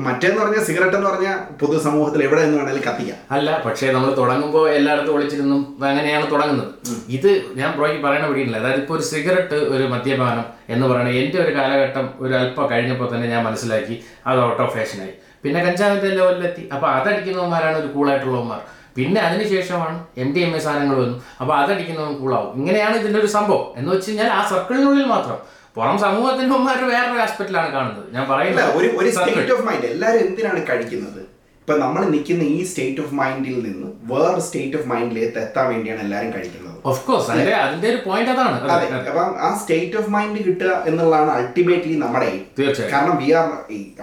മറ്റേന്ന് 0.06 0.38
പറഞ്ഞാൽ 0.40 0.62
സിഗരറ്റ് 0.68 0.96
എന്ന് 0.98 1.08
പറഞ്ഞാൽ 1.10 1.36
പൊതുസമൂഹത്തിൽ 1.60 2.20
എവിടെ 2.26 2.40
നിന്ന് 2.44 2.56
വേണമെങ്കിലും 2.58 2.84
കത്തിക്കാം. 2.88 3.20
അല്ല 3.36 3.48
പക്ഷേ 3.66 3.86
നമ്മൾ 3.94 4.10
തുടങ്ങുമ്പോൾ 4.18 4.64
എല്ലായിടത്തും 4.78 5.14
ഒളിച്ചിരുന്നും 5.16 5.60
അങ്ങനെയാണ് 5.90 6.26
തുടങ്ങുന്നത്. 6.32 6.72
ഇത് 7.16 7.30
ഞാൻ 7.60 7.70
പ്രോയ്ക്ക് 7.76 8.00
പറയണ 8.06 8.26
പിടിയില്ല. 8.30 8.56
അതായത് 8.62 8.80
ഇപ്പോൾ 8.82 8.96
ഒരു 8.98 9.06
സിഗരറ്റ് 9.12 9.60
ഒരു 9.74 9.86
മദ്യപാനം 9.94 10.44
എന്ന് 10.74 10.84
പറയുന്നത് 10.90 11.16
എന്റെ 11.22 11.38
ഒരു 11.44 11.54
കാലഘട്ടം 11.58 12.06
ഒരു 12.24 12.34
അല്പം 12.40 12.66
കഴിഞ്ഞപ്പോൾ 12.72 13.08
തന്നെ 13.14 13.28
ഞാൻ 13.34 13.42
മനസ്സിലാക്കി 13.48 13.96
അത് 14.26 14.40
ഔട്ട് 14.48 14.62
ഓഫ് 14.66 14.72
ഫാഷനായി 14.76 15.14
പിന്നെ 15.44 15.60
കഞ്ചാവിന്റെ 15.66 16.10
ലെവലിലെത്തി. 16.18 16.64
അപ്പോൾ 16.74 16.88
അതടിക്കുന്നവന്മാരാണ് 16.96 17.76
ഒരു 17.82 17.90
കൂളായിട്ടുള്ളവന്മാർ 17.96 18.60
പിന്നെ 18.96 19.20
അതിനുശേഷമാണ് 19.26 19.96
എം 20.22 20.28
ഡി 20.34 20.40
എം 20.46 20.52
എ 20.56 20.58
സാധനങ്ങൾ 20.64 20.96
വന്നു. 21.02 21.16
അപ്പോൾ 21.40 21.54
അതടിക്കുന്നവൻ 21.60 22.12
കൂളാവും 22.22 22.50
ഇങ്ങനെയാണ് 22.58 22.94
ഇതിന്റെ 23.00 23.18
ഒരു 23.22 23.30
സംഭവം. 23.36 23.66
എന്ന് 23.78 23.90
വെച്ച് 23.94 24.08
കഴിഞ്ഞാൽ 24.10 24.30
ആ 24.38 24.40
സർക്കിളിനുള്ളിൽ 24.50 25.06
മാത്രം 25.12 25.38
പുറം 25.76 25.96
സമൂഹത്തിന്റെ 26.04 26.54
ഒരു 26.78 26.86
വേറൊരു 26.92 27.20
ആസ്പെക്റ്റിലാണ് 27.26 27.70
കാണുന്നത്. 27.76 28.08
ഞാൻ 28.14 28.24
പറയുന്നത് 28.30 28.76
ഒരു 28.78 28.88
ഒരു 29.00 29.10
സ്റ്റേറ്റ് 29.18 29.52
ഓഫ് 29.54 29.64
മൈൻഡ് 29.68 29.86
എല്ലാവരും 29.92 30.24
എന്തിനാണ് 30.26 30.60
കഴിക്കുന്നത്? 30.70 31.20
ഇപ്പൊ 31.62 31.74
നമ്മൾ 31.82 32.02
നിൽക്കുന്ന 32.12 32.44
ഈ 32.56 32.60
സ്റ്റേറ്റ് 32.70 33.00
ഓഫ് 33.04 33.14
മൈൻഡിൽ 33.20 33.56
നിന്ന് 33.66 33.88
വേറെ 34.12 34.40
സ്റ്റേറ്റ് 34.46 34.76
ഓഫ് 34.78 34.88
മൈൻഡിലേക്ക് 34.92 35.38
എത്താൻ 35.44 35.66
വേണ്ടിയാണ് 35.72 36.00
എല്ലാവരും 36.06 36.30
കഴിക്കുന്നത്. 36.36 36.68
ഓഫ് 36.90 37.02
കോഴ്സ് 37.06 37.28
അതിന്റെ 37.32 37.54
അതിന്റെ 37.64 37.86
ഒരു 37.92 37.98
പോയിന്റ് 38.06 38.30
അതാണ്. 38.34 38.56
അതെ 38.74 38.86
അപ്പം 39.12 39.30
ആ 39.46 39.50
സ്റ്റേറ്റ് 39.60 39.96
ഓഫ് 40.00 40.10
മൈൻഡ് 40.16 40.40
കിട്ടുക 40.46 40.72
എന്നുള്ളതാണ് 40.90 41.32
അൾട്ടിമേറ്റ്ലി 41.38 41.96
നമ്മുടെ 42.04 42.30
തീർച്ചയായും. 42.58 42.92
കാരണം 42.94 43.16
വി 43.22 43.28
ആർ 43.40 43.46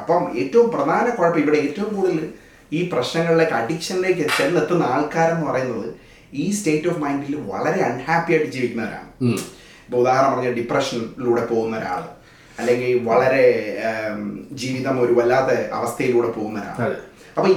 അപ്പം 0.04 0.24
ഏറ്റവും 0.42 0.70
പ്രധാന 0.76 1.06
കുഴപ്പം 1.20 1.42
ഇവിടെ 1.44 1.60
ഏറ്റവും 1.68 1.92
കൂടുതൽ 1.98 2.20
ഈ 2.78 2.82
പ്രശ്നങ്ങളിലേക്ക് 2.94 3.56
അഡിക്ഷനിലേക്ക് 3.62 4.26
ചെന്നെത്തുന്ന 4.40 4.84
ആൾക്കാരെന്ന് 4.96 5.48
പറയുന്നത് 5.52 5.88
ഈ 6.42 6.48
സ്റ്റേറ്റ് 6.58 6.90
ഓഫ് 6.90 7.02
മൈൻഡിൽ 7.06 7.36
വളരെ 7.52 7.80
അൺഹാപ്പി 7.92 8.32
ആയിട്ട് 8.34 8.50
ജീവിക്കുന്നവരാണ്. 8.58 9.10
ഉം. 9.90 9.92
ഇപ്പൊ 9.92 10.00
ഉദാഹരണം 10.00 10.32
പറഞ്ഞ 10.34 10.50
ഡിപ്രഷനിലൂടെ 10.58 11.44
പോകുന്ന 11.48 11.76
ഒരാൾ 11.80 12.02
അല്ലെങ്കിൽ 12.58 12.92
വളരെ 13.08 13.44
ജീവിതം 14.54 14.96
ഒരു 15.04 15.14
വല്ലാത്ത 15.14 15.50
അവസ്ഥയിലൂടെ 15.74 16.30
പോകുന്ന 16.32 16.58
ഒരാൾ. 16.62 16.76
അപ്പൊ 17.38 17.50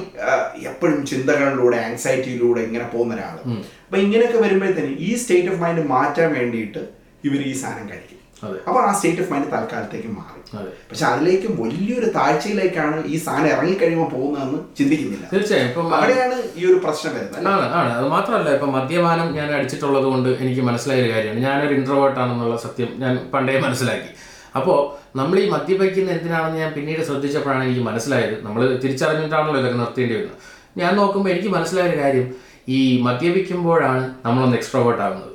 എപ്പോഴും 0.66 0.98
ചിന്തകളിലൂടെ 1.06 1.76
ആങ്സൈറ്റിയിലൂടെ 1.84 2.60
ഇങ്ങനെ 2.66 2.86
പോകുന്ന 2.90 3.12
ഒരാൾ 3.16 3.36
അപ്പൊ 3.82 3.98
ഇങ്ങനെയൊക്കെ 3.98 4.38
വരുമ്പോഴത്തേന് 4.42 4.92
ഈ 5.00 5.12
സ്റ്റേറ്റ് 5.20 5.50
ഓഫ് 5.50 5.60
മൈൻഡ് 5.60 5.84
മാറ്റാൻ 5.90 6.28
വേണ്ടിയിട്ട് 6.36 6.82
ഇവർ 7.24 7.40
ഈ 7.44 7.54
സാധനം 7.60 7.86
കഴിക്കും 7.90 8.18
അതെ. 8.46 8.58
അപ്പൊ 8.68 8.78
ആ 8.80 8.92
സ്റ്റേറ്റ് 8.92 9.22
ഓഫ് 9.22 9.30
മൈൻഡ് 9.32 9.48
തൽക്കാലത്തേക്ക് 9.52 10.08
മാറി. 10.18 10.40
പക്ഷെ 10.88 11.04
അതിലേക്ക് 11.06 11.48
വലിയൊരു 11.60 12.08
താഴ്ചയിലേക്കാണ് 12.16 12.96
ഈ 13.12 13.18
സാധനം 13.26 13.50
ഇറങ്ങി 13.54 13.74
കഴിയുമ്പോൾ 13.74 14.08
പോകുന്നതെന്ന് 14.14 14.58
ചിന്തിക്കുന്നില്ല. 14.78 15.24
തീർച്ചയായും. 15.34 15.68
ഇപ്പം 15.68 15.94
അവിടെയാണ് 15.98 16.36
ഈ 16.56 16.64
ഒരു 16.70 16.78
പ്രശ്നം 16.84 17.14
വരുന്നത് 17.14 17.48
ആണ് 17.80 17.92
അത് 17.98 18.08
മാത്രമല്ല 18.08 18.50
ഇപ്പം 18.50 18.72
മദ്യപാനം 18.72 19.28
ഞാൻ 19.38 19.50
അടിച്ചിട്ടുള്ളത് 19.58 20.04
കൊണ്ട് 20.04 20.28
എനിക്ക് 20.28 20.60
മനസ്സിലായ 20.60 21.02
ഒരു 21.02 21.12
കാര്യമാണ്. 21.12 21.40
ഞാനൊരു 21.40 21.74
ഇൻട്രോവേർട്ട് 21.74 22.20
ആണെന്നുള്ള 22.20 22.56
സത്യം 22.56 22.90
ഞാൻ 22.98 23.14
പണ്ടേ 23.34 23.58
മനസ്സിലാക്കി. 23.60 24.10
അപ്പോൾ 24.56 24.78
നമ്മൾ 25.18 25.38
ഈ 25.38 25.48
മദ്യപിക്കുന്ന 25.48 26.10
എന്തിനാണെന്ന് 26.10 26.58
ഞാൻ 26.58 26.72
പിന്നീട് 26.72 27.02
ശ്രദ്ധിച്ചപ്പോഴാണ് 27.02 27.64
എനിക്ക് 27.64 27.80
മനസ്സിലായത്. 27.80 28.44
നമ്മൾ 28.46 28.78
തിരിച്ചറിഞ്ഞിട്ടാണല്ലോ 28.82 29.60
ഇതൊക്കെ 29.60 29.78
നിർത്തേണ്ടി 29.78 30.14
വരുന്നത്. 30.14 30.38
ഞാൻ 30.76 30.96
നോക്കുമ്പോൾ 30.96 31.30
എനിക്ക് 31.30 31.48
മനസ്സിലായ 31.48 31.90
ഒരു 31.90 31.98
കാര്യം. 32.02 32.28
ഈ 32.68 32.80
മദ്യപിക്കുമ്പോഴാണ് 33.02 34.04
നമ്മളൊന്ന് 34.24 34.56
എക്സ്ട്രോവേർട്ട് 34.56 35.02
ആകുന്നത്. 35.02 35.31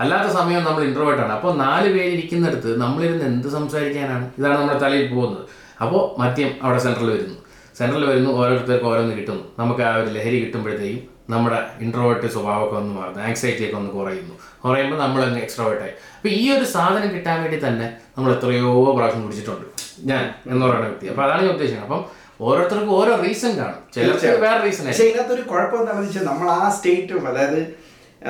അല്ലാത്ത 0.00 0.28
സമയം 0.38 0.62
നമ്മൾ 0.64 0.82
ഇൻട്രോവേർട്ടാണ് 0.82 1.32
അപ്പോൾ 1.32 1.52
നാല് 1.56 1.88
പേര് 1.94 2.10
ഇരിക്കുന്നിടത്ത് 2.16 2.80
നമ്മളിരുന്ന് 2.80 3.24
എന്ത് 3.24 3.48
സംസാരിക്കാനാണ്? 3.48 4.30
ഇതാണ് 4.38 4.56
നമ്മുടെ 4.60 4.78
തലയിൽ 4.78 5.06
പോകുന്നത്. 5.14 5.44
അപ്പോൾ 5.82 6.02
മദ്യം 6.20 6.50
അവിടെ 6.62 6.80
സെൻട്രൽ 6.86 7.10
വരുന്നു. 7.14 7.36
സെൻട്രൽ 7.78 8.04
വരുന്നു 8.10 8.30
ഓരോരുത്തർക്ക് 8.40 8.86
ഓരോന്ന് 8.90 9.14
കിട്ടുന്നു. 9.16 9.44
നമുക്ക് 9.58 9.82
ആ 9.82 9.92
ഒരു 10.02 10.10
ലഹരി 10.16 10.38
കിട്ടുമ്പോഴത്തേക്കും 10.44 11.02
നമ്മുടെ 11.30 11.58
ഇൻട്രോവേർട്ട് 11.84 12.26
സ്വഭാവമൊക്കെ 12.26 12.76
ഒന്ന് 12.76 12.92
മാറുന്നു. 12.98 13.20
ആൻസൈറ്റി 13.20 13.64
ഒക്കെ 13.66 13.76
ഒന്ന് 13.76 13.90
കുറയുന്നു. 13.90 14.34
കുറയുമ്പോൾ 14.64 14.98
നമ്മൾ 15.04 15.20
അങ്ങ് 15.24 15.40
എക്സ്ട്രോവേർട്ടായി 15.46 15.94
അപ്പോൾ 16.16 16.28
ഈ 16.28 16.44
ഒരു 16.56 16.66
സാധനം 16.74 17.08
കിട്ടാൻ 17.16 17.36
വേണ്ടി 17.42 17.58
തന്നെ 17.66 17.86
നമ്മൾ 18.16 18.30
എത്രയോ 18.36 18.94
പ്രാവശ്യം 18.98 19.22
കുടിച്ചിട്ടുണ്ട്. 19.22 19.66
ഞാൻ 20.10 20.24
എന്ന് 20.52 20.62
പറയുന്ന 20.66 20.86
വ്യക്തി. 20.88 21.08
അപ്പോൾ 21.12 21.24
അതാണ് 21.26 21.42
ഞാൻ 21.46 21.52
ഉദ്ദേശിക്കുന്നത് 21.56 21.90
അപ്പം 21.90 22.04
ഓരോരുത്തർക്കും 22.46 22.92
ഓരോ 23.00 23.12
റീസൺ 23.24 23.52
കാണും. 23.58 23.80
ചിലർക്ക് 23.94 24.40
വേറെ 24.44 24.60
റീസൺ 24.66 24.86
പക്ഷേ 24.88 25.04
ഇതിനകത്തൊരു 25.10 25.42
കുഴപ്പം 25.42 25.78
എന്താണെന്ന് 25.80 26.08
വെച്ചാൽ 26.08 26.24
നമ്മൾ 26.30 26.48
ആ 26.50 26.68
സ്റ്റേറ്റും 26.76 27.28
അതായത് 27.28 27.60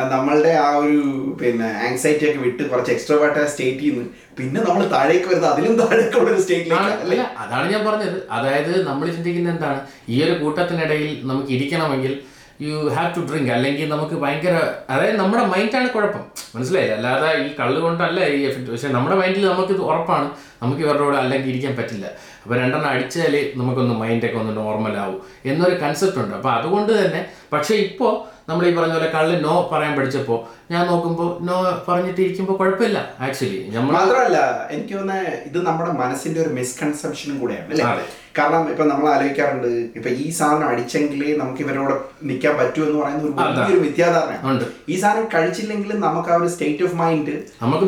നമ്മളുടെ 0.04 0.52
ആ 0.66 0.76
ഒരു 0.76 1.00
പിന്നെ 1.40 1.68
ആങ്സൈറ്റി 1.86 2.24
ഒക്കെ 2.30 2.38
വിട്ട് 2.38 2.62
കുറച്ച് 2.62 2.92
എക്സ്ട്രാ 2.92 3.16
എക്സ്ട്രോവേർട്ട് 3.16 3.50
സ്റ്റേറ്റിൽ 3.50 3.90
നിന്ന് 3.90 4.04
പിന്നെ 4.38 4.60
നമ്മൾ 4.60 4.88
താഴേക്ക് 4.88 5.26
വരുന്നത് 5.28 5.50
അതിലും 5.52 5.74
താഴേക്കുള്ള 5.80 6.30
ഒരു 6.30 6.40
സ്റ്റേറ്റിലേക്ക് 6.40 7.02
അല്ല? 7.04 7.34
അതാണ് 7.38 7.72
ഞാൻ 7.72 7.86
പറഞ്ഞത്. 7.86 8.16
അതായത് 8.30 8.86
നമ്മൾ 8.88 9.06
ചിന്തിക്കുന്ന 9.10 9.50
എന്താണ്? 9.50 9.80
ഈ 10.08 10.22
ഒരു 10.22 10.34
കൂട്ടത്തിനിടയിൽ 10.42 11.20
നമുക്ക് 11.24 11.48
ഇരിക്കണമെങ്കിൽ 11.48 12.14
യു 12.60 12.88
ഹാവ് 12.88 13.10
ടു 13.16 13.20
ഡ്രിങ്ക് 13.20 13.50
അല്ലെങ്കിൽ 13.50 13.88
നമുക്ക് 13.88 14.14
ഭയങ്കര 14.14 14.54
അതായത് 14.90 15.16
നമ്മുടെ 15.16 15.44
മൈൻഡാണ് 15.44 15.88
കുഴപ്പം. 15.94 16.22
മനസ്സിലായി 16.54 16.88
അല്ലാതെ 16.88 17.46
ഈ 17.46 17.48
കള്ള് 17.60 17.80
കൊണ്ടല്ല 17.80 18.20
ഈ 18.26 18.38
എഫക്റ്റ് 18.42 18.70
പക്ഷേ 18.70 18.88
നമ്മുടെ 18.88 19.16
മൈൻഡിൽ 19.16 19.48
നമുക്ക് 19.48 19.72
ഇത് 19.72 19.80
ഉറപ്പാണ്. 19.80 20.28
നമുക്ക് 20.62 20.82
ഇവരുടെ 20.82 21.04
കൂടെ 21.04 21.16
അല്ലെങ്കിൽ 21.16 21.50
ഇരിക്കാൻ 21.50 21.76
പറ്റില്ല. 21.76 22.06
അപ്പോൾ 22.44 22.56
രണ്ടെണ്ണം 22.58 22.90
അടിച്ചാൽ 22.90 23.52
നമുക്കൊന്ന് 23.56 23.94
മൈൻഡൊക്കെ 23.94 24.38
ഒന്ന് 24.38 24.56
നോർമലാവും 24.56 25.20
എന്നൊരു 25.44 25.76
കൺസെപ്റ്റ് 25.84 26.20
ഉണ്ട്. 26.20 26.34
അപ്പോൾ 26.34 26.52
അതുകൊണ്ട് 26.58 26.92
തന്നെ 27.04 27.26
പക്ഷേ 27.52 27.74
ഇപ്പോൾ 27.74 28.35
നമ്മൾ 28.48 28.62
ഈ 28.64 28.72
പറഞ്ഞ 28.74 28.94
പോലെ 28.94 29.08
കള്ള് 29.12 29.36
നോ 29.44 29.54
പറയാൻ 29.70 29.94
പഠിച്ചപ്പോൾ 29.96 30.38
ഞാൻ 30.72 30.82
നോക്കുമ്പോൾ 30.88 31.30
നോ 31.46 31.56
പറഞ്ഞിട്ട് 31.86 32.20
ഇരിക്കുമ്പോൾ 32.22 32.56
കുഴപ്പമില്ല 32.60 32.98
ആക്ച്വലി 33.24 33.58
നമ്മൾ 33.74 33.92
മാത്രമല്ല 33.96 34.38
എനിക്ക് 34.74 34.94
തോന്നുന്നത് 34.94 35.32
ഇത് 35.48 35.58
നമ്മുടെ 35.66 35.90
മനസ്സിന്റെ 36.00 36.40
ഒരു 36.42 36.52
മിസ്കൺസെപ്ഷനും 36.56 37.36
കൂടെയാണ് 37.40 37.68
അല്ലേ? 37.68 37.88
കാരണം 38.36 38.64
ഇപ്പൊ 38.70 38.84
നമ്മൾ 38.88 39.06
ആലോചിക്കാറുണ്ട് 39.10 39.68
ഇപ്പൊ 39.96 40.08
ഈ 40.18 40.26
സാധനം 40.38 40.66
അടിച്ചെങ്കിലേ 40.70 41.28
നമുക്ക് 41.38 41.60
ഇവരോട് 41.64 41.92
നിൽക്കാൻ 42.26 42.54
പറ്റൂ 42.58 42.80
എന്ന് 42.84 42.98
പറയുന്ന 42.98 43.22
ഒരു 43.22 43.32
വലിയൊരു 43.38 43.80
മിഥ്യാധാരണയാണ് 43.84 44.48
ഈ 44.88 44.98
സാധനം 45.02 45.26
കഴിച്ചില്ലെങ്കിലും 45.32 45.98
നമുക്ക് 46.04 46.30
ആ 46.32 46.38
ഒരു 46.40 46.50
സ്റ്റേറ്റ് 46.54 46.84
ഓഫ് 46.86 46.96
മൈൻഡ് 46.98 47.34
നമുക്ക് 47.62 47.86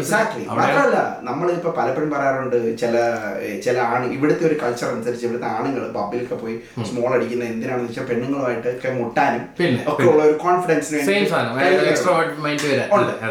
എക്സാക്ട്ലി 0.00 0.42
മാത്രമല്ല 0.62 0.96
നമ്മൾ 1.28 1.46
ഇപ്പൊ 1.54 1.72
പലപ്പോഴും 1.78 2.10
പറയാറുണ്ട് 2.14 2.58
ചില 2.82 2.94
ചില 3.64 3.76
ആണ് 3.90 4.06
ഇവിടുത്തെ 4.16 4.44
ഒരു 4.50 4.58
കൾച്ചർ 4.62 4.88
അനുസരിച്ച് 4.90 5.26
ഇവിടുത്തെ 5.28 5.48
ആണുങ്ങൾ 5.54 5.84
പബ്ബിലൊക്കെ 5.96 6.38
പോയി 6.38 6.56
സ്മോൾ 6.90 7.10
അടിക്കുന്ന 7.16 7.46
എന്തിനാണെന്ന് 7.52 7.90
വെച്ചാൽ 7.90 8.08
പെണ്ണുങ്ങളുമായിട്ട് 8.10 8.68
ഒക്കെ 8.72 8.92
മുട്ടാനും 8.98 9.44
ഒക്കെ 9.86 10.04
ഉള്ള 10.04 10.22
ഒരു 10.22 10.36
കോൺഫിഡൻസിന് 10.38 11.00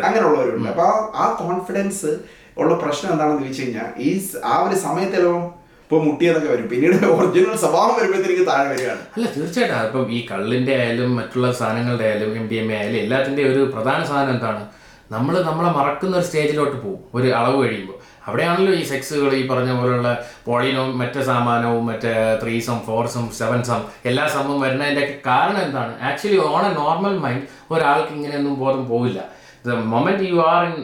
അങ്ങനെയുള്ളവരുണ്ട് 0.01 0.69
അപ്പൊ 0.69 0.87
ആ- 1.15 1.35
കോൺഫിഡൻസ് 1.37 2.11
ഉള്ള 2.57 2.73
പ്രശ്നം 2.75 3.11
എന്താണെന്ന് 3.11 3.41
ചോദിച്ചു 3.41 3.63
കഴിഞ്ഞാൽ 3.63 3.87
ഈ 3.99 4.09
ആ 4.45 4.63
ഒരു 4.63 4.75
സമയത്തെല്ലാം 4.77 5.39
ഇപ്പൊ 5.83 5.97
മുട്ടിയതൊക്കെ 5.99 6.47
വരും. 6.47 6.67
പിന്നീട് 6.69 7.05
ഒറിജിനൽ 7.07 7.55
സ്വഭാവം 7.55 7.95
വരുമ്പോഴത്തേക്ക് 7.95 8.47
താഴെ 8.47 8.69
വരികയാണ്. 8.69 9.01
അല്ല 9.17 9.25
തീർച്ചയായിട്ടും. 9.35 9.83
ഇപ്പം 9.87 10.11
ഈ 10.11 10.27
കള്ളിന്റെ 10.31 10.75
ആയാലും 10.75 11.15
മറ്റുള്ള 11.15 11.51
സാധനങ്ങളുടെ 11.51 12.03
ആയാലും 12.03 12.37
എം 12.37 12.47
ഡി 12.47 12.55
എം 12.55 12.71
എ 12.71 12.75
ആയാലും 12.75 12.99
എല്ലാത്തിന്റെ 12.99 13.43
ഒരു 13.43 13.71
പ്രധാന 13.75 14.03
സാധനം 14.05 14.33
എന്താണ്? 14.33 14.63
നമ്മൾ 15.11 15.41
നമ്മളെ 15.41 15.69
മറക്കുന്ന 15.71 16.17
ഒരു 16.17 16.25
സ്റ്റേജിലോട്ട് 16.25 16.77
പോകും. 16.81 17.01
ഒരു 17.13 17.27
അളവ് 17.31 17.63
കഴിയുമ്പോൾ 17.63 17.94
അവിടെയാണല്ലോ 18.27 18.73
ഈ 18.73 18.83
സെക്സുകൾ 18.83 19.31
ഈ 19.39 19.47
പറഞ്ഞ 19.47 19.71
പോലെയുള്ള 19.79 20.09
പോളിനവും 20.47 20.91
മറ്റേ 21.01 21.21
സാമാനവും 21.29 21.83
മറ്റേ 21.89 22.13
ത്രീസും 22.43 22.79
ഫോർസും 22.87 23.25
സെവൻസും 23.39 23.81
എല്ലാ 24.09 24.25
സമ്മും 24.35 24.57
വരുന്നതിന്റെയൊക്കെ 24.61 25.17
കാരണം 25.29 25.61
എന്താണ്? 25.67 25.93
Actually 26.09 26.37
on 26.51 26.63
a 26.69 26.73
normal 26.81 27.15
mind 27.25 27.45
ഒരാൾക്ക് 27.73 28.13
ഇങ്ങനെയൊന്നും 28.17 28.55
ബോധം 28.63 28.83
പോവില്ല. 28.91 29.19
The 29.65 29.75
moment 29.93 30.25
you 30.29 30.37
are 30.49 30.63
in 30.69 30.75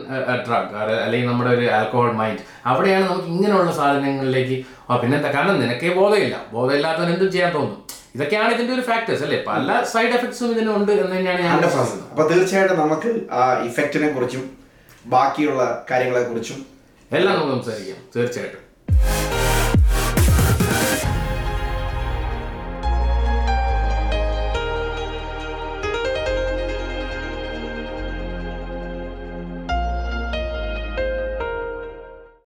drug 0.46 0.70
അല്ലെങ്കിൽ 1.06 1.28
നമ്മുടെ 1.30 1.50
ഒരു 1.58 1.66
ആൽക്കഹോൾ 1.78 2.12
മൈൻഡ് 2.22 2.40
അവിടെയാണ് 2.70 3.06
നമുക്ക് 3.10 3.30
ഇങ്ങനെയുള്ള 3.36 3.72
സാധനങ്ങളിലേക്ക് 3.80 4.58
ആ 4.90 4.96
പിന്നെന്താ? 5.02 5.30
കാരണം 5.36 5.60
നിനക്കേ 5.64 5.90
ബോധമില്ല. 6.00 6.36
ബോധമില്ലാത്തവൻ 6.54 7.10
എന്തും 7.14 7.32
ചെയ്യാൻ 7.32 7.52
തോന്നും. 7.58 7.78
ഇതൊക്കെയാണ് 8.16 8.52
ഇതിന്റെ 8.56 8.74
ഒരു 8.74 8.82
ഫാക്ടേഴ്സ് 8.88 9.24
അല്ലേ? 9.26 9.38
പല 9.50 9.68
സൈഡ് 9.92 10.14
എഫക്ട്സും 10.18 10.50
ഇതിനുണ്ട് 10.54 10.92
എന്ന് 10.92 11.16
തന്നെയാണ് 11.18 11.42
ഞാൻ 11.44 11.64
അപ്പൊ 12.12 12.24
തീർച്ചയായിട്ടും 12.32 12.80
നമുക്ക് 12.80 13.12
ആ 13.40 13.44
ഇഫക്റ്റിനെ 13.70 14.10
കുറിച്ചും 14.16 14.44
ബാക്കിയുള്ള 15.06 15.62
കാര്യങ്ങളെ 15.92 16.24
കുറിച്ചും 16.24 16.60
എല്ലാം 17.14 17.34
നമുക്ക് 17.40 17.66
സംസാരിക്കാം. 17.66 17.98
തീർച്ചയായിട്ടും. 18.16 18.61